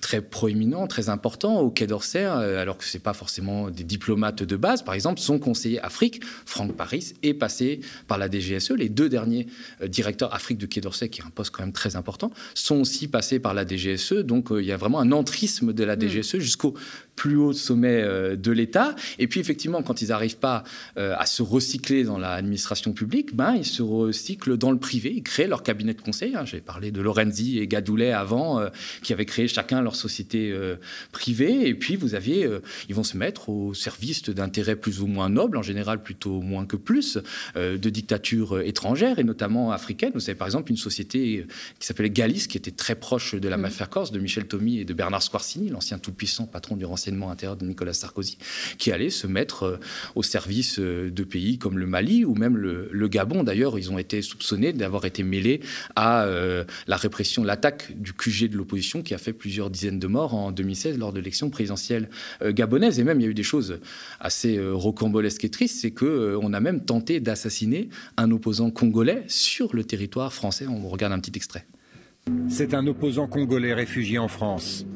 très 0.01 0.21
proéminents, 0.21 0.87
très 0.87 1.09
importants 1.09 1.61
au 1.61 1.71
Quai 1.71 1.87
d'Orsay, 1.87 2.25
alors 2.25 2.77
que 2.79 2.85
ce 2.85 2.97
n'est 2.97 3.03
pas 3.03 3.13
forcément 3.13 3.71
des 3.71 3.85
diplomates 3.85 4.43
de 4.43 4.57
base. 4.57 4.83
Par 4.83 4.95
exemple, 4.95 5.21
son 5.21 5.39
conseiller 5.39 5.81
Afrique, 5.81 6.23
Franck 6.45 6.73
Paris, 6.73 7.15
est 7.23 7.35
passé 7.35 7.81
par 8.09 8.19
la 8.19 8.29
DGSE. 8.29 8.73
Les 8.73 8.89
deux 8.89 9.09
derniers 9.09 9.47
directeurs 9.87 10.35
Afrique 10.35 10.59
de 10.59 10.67
Quai 10.67 10.81
d'Orsay, 10.81 11.09
qui 11.09 11.21
est 11.21 11.25
un 11.25 11.31
poste 11.31 11.53
quand 11.53 11.63
même 11.63 11.73
très 11.73 11.97
important, 11.97 12.31
sont 12.55 12.81
aussi 12.81 13.09
passés 13.09 13.39
par 13.39 13.55
la 13.55 13.67
DGSE. 13.67 14.15
Donc 14.25 14.49
il 14.51 14.65
y 14.65 14.73
a 14.73 14.77
vraiment 14.77 15.01
un 15.01 15.13
entrisme 15.13 15.73
de 15.79 15.85
la 15.85 15.97
mm. 15.97 16.01
DGSE 16.01 16.39
jusqu'au 16.39 16.75
plus 17.19 17.37
hauts 17.37 17.53
sommets 17.53 18.03
de 18.37 18.53
l'État. 18.53 18.95
Et 19.19 19.27
puis 19.27 19.41
effectivement, 19.41 19.83
quand 19.83 20.01
ils 20.03 20.09
n'arrivent 20.09 20.39
pas 20.39 20.63
à 20.97 21.27
se 21.27 21.43
recycler 21.43 22.05
dans 22.05 22.17
l'administration 22.19 22.93
publique, 22.93 23.35
ben, 23.35 23.55
ils 23.55 23.67
se 23.67 23.83
recyclent 23.83 24.57
dans 24.57 24.71
le 24.71 24.79
privé. 24.79 25.13
Ils 25.15 25.23
créent 25.23 25.49
leur 25.49 25.63
cabinet 25.63 25.95
de 25.95 26.01
conseil. 26.01 26.37
Hein. 26.37 26.45
J'ai 26.45 26.61
parlé 26.61 26.93
de 26.93 27.01
Lorenzi 27.01 27.59
et 27.59 27.67
Gadoulet 27.67 28.13
avant, 28.13 28.65
qui 29.03 29.13
avaient 29.13 29.27
créé 29.27 29.49
chacun 29.49 29.83
leur 29.83 29.97
société 29.97 30.57
privée. 31.11 31.69
Et 31.69 31.75
puis 31.75 31.97
vous 31.97 32.15
aviez, 32.15 32.49
ils 32.89 32.95
vont 32.95 33.05
se 33.05 33.17
mettre 33.17 33.49
au 33.49 33.75
service 33.75 34.23
d'intérêts 34.31 34.77
plus 34.77 35.01
ou 35.01 35.07
moins 35.07 35.29
nobles, 35.29 35.57
en 35.57 35.63
général 35.63 36.03
plutôt 36.03 36.41
moins 36.41 36.67
que 36.67 36.77
plus, 36.77 37.19
de 37.57 37.91
dictatures 37.91 38.61
étrangères 38.61 39.19
et 39.19 39.25
notamment 39.25 39.73
africaines. 39.73 40.13
Vous 40.15 40.21
savez 40.21 40.39
par 40.39 40.47
exemple 40.47 40.71
une 40.71 40.77
société 40.77 41.47
qui 41.79 41.87
s'appelait 41.87 42.11
Galis, 42.11 42.47
qui 42.49 42.57
était 42.57 42.71
très 42.71 42.95
proche 42.95 43.35
de 43.35 43.49
la 43.49 43.57
mm. 43.57 43.61
mafia 43.61 43.87
corse, 43.87 44.13
de 44.13 44.19
Michel 44.19 44.47
Tommy 44.47 44.79
et 44.79 44.85
de 44.85 44.95
Bernard 44.95 45.23
Squarcini, 45.23 45.69
l'ancien 45.69 45.99
tout-puissant 45.99 46.47
patron 46.47 46.77
du 46.77 46.85
renseignement 46.85 47.08
intérieur 47.31 47.57
de 47.57 47.65
Nicolas 47.65 47.93
Sarkozy, 47.93 48.39
qui 48.79 48.93
allait 48.93 49.11
se 49.11 49.27
mettre 49.27 49.63
euh, 49.65 49.77
au 50.15 50.23
service 50.23 50.79
euh, 50.79 51.11
de 51.11 51.25
pays 51.25 51.59
comme 51.59 51.79
le 51.79 51.87
Mali 51.87 52.25
ou 52.25 52.35
même 52.35 52.57
le, 52.57 53.09
Gabon. 53.09 53.43
D'ailleurs, 53.43 53.79
ils 53.79 53.91
ont 53.91 53.99
été 53.99 54.21
soupçonnés 54.21 54.75
d'avoir 54.75 55.07
été 55.07 55.23
mêlés 55.23 55.61
à 55.97 56.25
euh, 56.25 56.65
la 56.87 56.97
répression, 56.97 57.43
l'attaque 57.43 57.93
du 57.97 58.13
QG 58.13 58.51
de 58.51 58.57
l'opposition 58.57 59.03
qui 59.03 59.15
a 59.15 59.19
fait 59.19 59.33
plusieurs 59.33 59.71
dizaines 59.71 59.99
de 59.99 60.07
morts 60.07 60.35
en 60.35 60.53
2016 60.53 60.99
lors 60.99 61.13
de 61.13 61.19
l'élection 61.19 61.49
présidentielle 61.49 62.11
gabonaise. 62.45 62.99
Et 63.01 63.05
même, 63.05 63.21
il 63.21 63.25
y 63.25 63.27
a 63.27 63.31
eu 63.31 63.35
des 63.35 63.43
choses 63.43 63.81
assez 64.21 64.61
rocambolesques 64.61 65.45
et 65.45 65.49
tristes, 65.49 65.79
c'est 65.81 65.93
qu'on 65.93 66.53
a 66.53 66.61
même 66.61 66.85
tenté 66.85 67.21
d'assassiner 67.21 67.89
un 68.19 68.31
opposant 68.31 68.71
congolais 68.71 69.25
sur 69.29 69.75
le 69.75 69.85
territoire 69.85 70.35
français. 70.35 70.67
On 70.67 70.87
regarde 70.89 71.15
un 71.15 71.21
petit 71.21 71.33
extrait. 71.37 71.65
C'est 72.49 72.75
un 72.75 72.87
opposant 72.87 73.27
congolais 73.27 73.75
réfugié 73.75 74.19
en 74.19 74.29
France, 74.29 74.87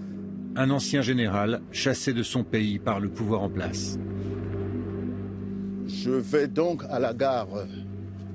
un 0.57 0.71
ancien 0.71 1.03
général 1.03 1.63
chassé 1.73 2.13
de 2.13 2.23
son 2.23 2.45
pays 2.45 2.79
par 2.79 3.01
le 3.01 3.09
pouvoir 3.09 3.43
en 3.43 3.49
place. 3.49 3.99
Je 5.87 6.11
vais 6.11 6.49
donc 6.49 6.83
à 6.91 6.99
la 6.99 7.15
gare 7.15 7.49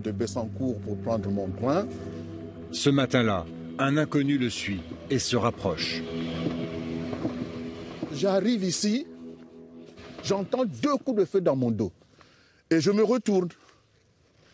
de 0.03 0.11
Bessancourt 0.11 0.79
pour 0.81 0.97
prendre 0.97 1.29
mon 1.29 1.49
train. 1.49 1.87
Ce 2.71 2.89
matin-là, 2.89 3.45
un 3.79 3.97
inconnu 3.97 4.37
le 4.37 4.49
suit 4.49 4.81
et 5.09 5.19
se 5.19 5.35
rapproche. 5.35 6.01
J'arrive 8.13 8.63
ici, 8.63 9.05
j'entends 10.23 10.65
deux 10.65 10.97
coups 10.97 11.19
de 11.19 11.25
feu 11.25 11.41
dans 11.41 11.55
mon 11.55 11.71
dos. 11.71 11.91
Et 12.69 12.81
je 12.81 12.91
me 12.91 13.03
retourne. 13.03 13.49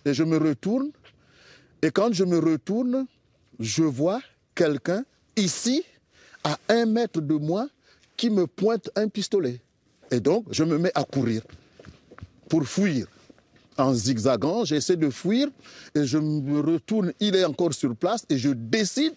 Et 0.06 0.14
je 0.14 0.24
me 0.24 0.38
retourne. 0.38 0.92
Et 1.82 1.92
quand 1.92 2.14
je 2.14 2.24
me 2.24 2.40
retourne, 2.40 3.06
je 3.60 3.84
vois 3.84 4.22
quelqu'un 4.54 5.04
ici, 5.36 5.84
à 6.44 6.58
un 6.70 6.86
mètre 6.86 7.22
de 7.22 7.36
moi, 7.36 7.68
qui 8.18 8.30
me 8.30 8.48
pointe 8.48 8.90
un 8.96 9.08
pistolet. 9.08 9.62
Et 10.12 10.20
donc, 10.20 10.46
je 10.52 10.64
me 10.64 10.78
mets 10.78 10.92
à 10.96 11.04
courir 11.04 11.42
pour 12.50 12.64
fuir. 12.68 13.08
En 13.78 13.94
zigzagant, 13.94 14.66
j'essaie 14.66 14.96
de 14.96 15.10
fuir 15.10 15.48
et 15.96 16.06
je 16.06 16.20
me 16.20 16.60
retourne, 16.60 17.12
il 17.20 17.36
est 17.36 17.46
encore 17.46 17.74
sur 17.74 17.96
place 17.96 18.24
et 18.30 18.38
je 18.38 18.50
décide 18.50 19.14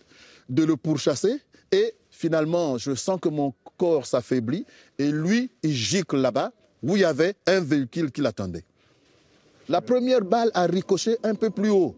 de 0.49 0.65
le 0.65 0.77
pourchasser. 0.77 1.43
Et 1.71 1.93
finalement, 2.11 2.79
je 2.79 2.95
sens 2.95 3.21
que 3.21 3.29
mon 3.29 3.53
corps 3.77 4.07
s'affaiblit 4.07 4.65
et 4.99 5.11
lui, 5.11 5.51
il 5.63 5.75
gicle 5.75 6.17
là-bas 6.17 6.53
où 6.83 6.97
il 6.97 7.03
y 7.03 7.05
avait 7.05 7.35
un 7.47 7.61
véhicule 7.61 8.11
qui 8.11 8.23
l'attendait. 8.23 8.65
La 9.69 9.83
première 9.83 10.23
balle 10.23 10.51
a 10.55 10.67
ricoché 10.67 11.19
un 11.23 11.35
peu 11.35 11.51
plus 11.51 11.71
haut. 11.71 11.95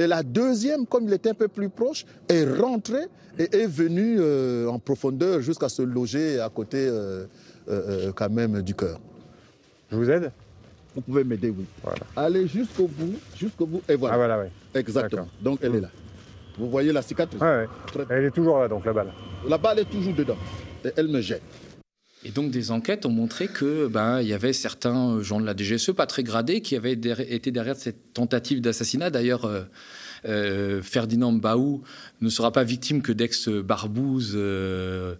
Et 0.00 0.06
la 0.06 0.22
deuxième, 0.22 0.86
comme 0.86 1.06
il 1.08 1.12
était 1.12 1.28
un 1.28 1.34
peu 1.34 1.46
plus 1.46 1.68
proche, 1.68 2.06
est 2.26 2.46
rentrée 2.58 3.04
et 3.38 3.54
est 3.54 3.66
venue 3.66 4.16
euh, 4.18 4.66
en 4.66 4.78
profondeur 4.78 5.42
jusqu'à 5.42 5.68
se 5.68 5.82
loger 5.82 6.40
à 6.40 6.48
côté 6.48 6.78
euh, 6.78 7.26
euh, 7.68 8.10
quand 8.14 8.30
même 8.30 8.62
du 8.62 8.74
cœur. 8.74 8.98
Je 9.92 9.96
vous 9.96 10.10
aide? 10.10 10.32
Vous 10.94 11.02
pouvez 11.02 11.22
m'aider, 11.22 11.50
oui. 11.50 11.66
Allez 12.16 12.46
jusqu'au 12.48 12.86
bout, 12.86 13.14
jusqu'au 13.36 13.66
bout, 13.66 13.82
et 13.90 13.94
voilà. 13.94 14.14
Ah 14.14 14.18
voilà, 14.18 14.40
oui. 14.40 14.46
Exactement. 14.74 15.28
Donc 15.38 15.58
elle 15.62 15.74
est 15.74 15.80
là. 15.82 15.90
Vous 16.58 16.70
voyez 16.70 16.92
la 16.94 17.02
cicatrice? 17.02 17.40
Ouais, 17.42 17.66
Elle 18.08 18.24
est 18.24 18.30
toujours 18.30 18.58
là, 18.58 18.68
donc 18.68 18.86
la 18.86 18.94
balle. 18.94 19.12
La 19.46 19.58
balle 19.58 19.80
est 19.80 19.90
toujours 19.90 20.14
dedans. 20.14 20.38
Et 20.82 20.92
elle 20.96 21.08
me 21.08 21.20
jette. 21.20 21.42
Et 22.24 22.30
donc 22.30 22.50
des 22.50 22.70
enquêtes 22.70 23.06
ont 23.06 23.10
montré 23.10 23.48
que 23.48 23.86
ben 23.86 24.20
il 24.20 24.28
y 24.28 24.34
avait 24.34 24.52
certains 24.52 25.22
gens 25.22 25.40
de 25.40 25.46
la 25.46 25.56
DGSE 25.56 25.92
pas 25.92 26.06
très 26.06 26.22
gradés 26.22 26.60
qui 26.60 26.76
avaient 26.76 26.92
été 26.92 27.50
derrière 27.50 27.76
cette 27.76 28.12
tentative 28.12 28.60
d'assassinat. 28.60 29.08
D'ailleurs, 29.08 29.50
euh, 30.26 30.70
euh, 30.70 30.82
Ferdinand 30.82 31.32
Baou 31.32 31.82
ne 32.20 32.28
sera 32.28 32.52
pas 32.52 32.64
victime 32.64 33.02
que 33.02 33.12
d'ex-barbouzes 33.12 34.34
euh, 34.34 35.14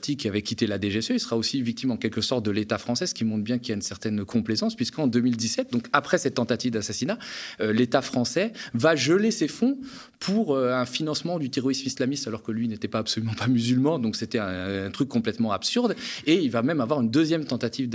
qui 0.00 0.28
avaient 0.28 0.42
quitté 0.42 0.66
la 0.66 0.80
DGSE. 0.80 1.10
Il 1.10 1.20
sera 1.20 1.36
aussi 1.36 1.62
victime 1.62 1.90
en 1.90 1.96
quelque 1.96 2.20
sorte 2.20 2.44
de 2.44 2.50
l'État 2.50 2.78
français, 2.78 3.06
ce 3.06 3.14
qui 3.14 3.24
montre 3.24 3.44
bien 3.44 3.58
qu'il 3.58 3.70
y 3.70 3.72
a 3.72 3.76
une 3.76 3.82
certaine 3.82 4.24
complaisance, 4.24 4.74
puisqu'en 4.74 5.06
2017, 5.06 5.72
donc 5.72 5.86
après 5.92 6.18
cette 6.18 6.34
tentative 6.34 6.72
d'assassinat, 6.72 7.18
euh, 7.60 7.72
l'État 7.72 8.02
français 8.02 8.52
va 8.74 8.96
geler 8.96 9.30
ses 9.30 9.48
fonds 9.48 9.78
pour 10.18 10.56
un 10.56 10.86
financement 10.86 11.38
du 11.38 11.50
terrorisme 11.50 11.86
islamiste, 11.86 12.26
alors 12.26 12.42
que 12.42 12.50
lui 12.50 12.68
n'était 12.68 12.88
pas 12.88 13.00
absolument 13.00 13.34
pas 13.34 13.48
musulman, 13.48 13.98
donc 13.98 14.16
c'était 14.16 14.38
un, 14.38 14.90
truc 14.90 15.08
complètement 15.08 15.52
absurde. 15.52 15.94
Et 16.26 16.36
il 16.36 16.50
va 16.50 16.62
même 16.62 16.80
avoir 16.80 17.02
une 17.02 17.10
deuxième 17.10 17.44
tentative 17.44 17.90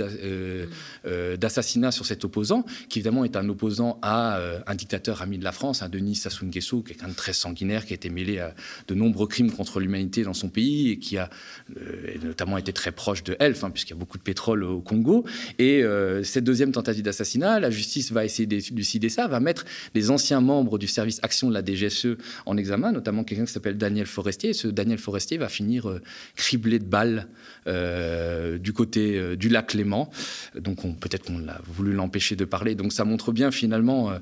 d'assassinat 1.04 1.90
sur 1.90 2.06
cet 2.06 2.24
opposant, 2.24 2.64
qui 2.88 3.00
évidemment 3.00 3.24
est 3.24 3.36
un 3.36 3.48
opposant 3.48 3.98
à 4.02 4.40
un 4.66 4.74
dictateur 4.74 5.20
ami 5.20 5.38
de 5.38 5.44
la 5.44 5.52
France, 5.52 5.82
un 5.82 5.88
Denis 5.88 6.14
Sassou 6.22 6.46
Nguesso, 6.46 6.82
quelqu'un 6.82 7.08
de 7.08 7.14
très 7.14 7.32
sanguinaire 7.32 7.84
qui 7.84 7.92
a 7.92 7.96
été 7.96 8.08
mêlé 8.08 8.38
à 8.38 8.54
de 8.88 8.94
nombreux 8.94 9.26
crimes 9.26 9.50
contre 9.50 9.80
l'humanité 9.80 10.22
dans 10.22 10.34
son 10.34 10.48
pays 10.48 10.90
et 10.90 10.98
qui 10.98 11.18
a 11.18 11.30
euh, 11.76 12.14
notamment 12.22 12.58
été 12.58 12.72
très 12.72 12.92
proche 12.92 13.24
de 13.24 13.36
Elf, 13.40 13.64
hein, 13.64 13.70
puisqu'il 13.70 13.90
y 13.92 13.96
a 13.96 13.98
beaucoup 13.98 14.18
de 14.18 14.22
pétrole 14.22 14.62
au 14.62 14.80
Congo. 14.80 15.24
Et 15.58 15.82
euh, 15.82 16.22
cette 16.22 16.44
deuxième 16.44 16.72
tentative 16.72 17.02
d'assassinat, 17.02 17.60
la 17.60 17.70
justice 17.70 18.12
va 18.12 18.24
essayer 18.24 18.46
d'élucider 18.46 19.08
ça, 19.08 19.26
va 19.26 19.40
mettre 19.40 19.64
les 19.94 20.10
anciens 20.10 20.40
membres 20.40 20.78
du 20.78 20.86
service 20.86 21.18
action 21.22 21.48
de 21.48 21.54
la 21.54 21.64
DGSE 21.64 22.16
en 22.46 22.56
examen, 22.56 22.92
notamment 22.92 23.24
quelqu'un 23.24 23.44
qui 23.44 23.52
s'appelle 23.52 23.76
Daniel 23.76 24.06
Forestier. 24.06 24.50
Et 24.50 24.54
ce 24.54 24.68
Daniel 24.68 24.98
Forestier 24.98 25.38
va 25.38 25.48
finir 25.48 25.88
euh, 25.88 26.00
criblé 26.36 26.78
de 26.78 26.84
balles 26.84 27.28
du 27.64 28.72
côté 28.72 29.36
du 29.36 29.48
lac 29.48 29.74
Léman. 29.74 30.10
Donc 30.58 30.82
peut-être 30.98 31.26
qu'on 31.26 31.46
a 31.48 31.60
voulu 31.64 31.92
l'empêcher 31.92 32.34
de 32.34 32.44
parler. 32.44 32.74
Donc 32.74 32.92
ça 32.92 33.04
montre 33.04 33.30
bien 33.30 33.52
finalement 33.52 34.12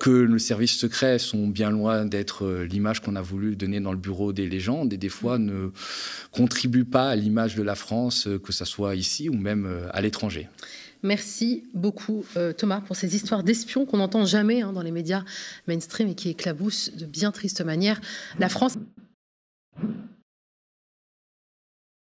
que 0.00 0.10
le 0.10 0.38
service 0.40 0.76
secret 0.76 1.20
sont 1.32 1.46
bien 1.48 1.70
loin 1.70 2.04
d'être 2.04 2.44
euh, 2.44 2.64
l'image 2.64 3.00
qu'on 3.00 3.16
a 3.16 3.22
voulu 3.22 3.56
donner 3.56 3.80
dans 3.80 3.92
le 3.92 3.98
bureau 3.98 4.32
des 4.32 4.46
légendes 4.46 4.92
et 4.92 4.98
des 4.98 5.08
fois 5.08 5.38
ne 5.38 5.70
contribuent 6.30 6.84
pas 6.84 7.08
à 7.08 7.16
l'image 7.16 7.54
de 7.54 7.62
la 7.62 7.74
France, 7.74 8.26
euh, 8.26 8.38
que 8.38 8.52
ce 8.52 8.64
soit 8.66 8.94
ici 8.96 9.28
ou 9.30 9.34
même 9.34 9.64
euh, 9.64 9.88
à 9.92 10.02
l'étranger. 10.02 10.48
Merci 11.04 11.64
beaucoup 11.74 12.24
Thomas 12.56 12.80
pour 12.80 12.94
ces 12.94 13.16
histoires 13.16 13.42
d'espions 13.42 13.86
qu'on 13.86 13.96
n'entend 13.96 14.24
jamais 14.24 14.62
hein, 14.62 14.72
dans 14.72 14.82
les 14.82 14.92
médias 14.92 15.24
mainstream 15.66 16.08
et 16.08 16.14
qui 16.14 16.28
éclaboussent 16.28 16.92
de 16.96 17.06
bien 17.06 17.32
triste 17.32 17.60
manière 17.60 18.00
la 18.38 18.48
France. 18.48 18.78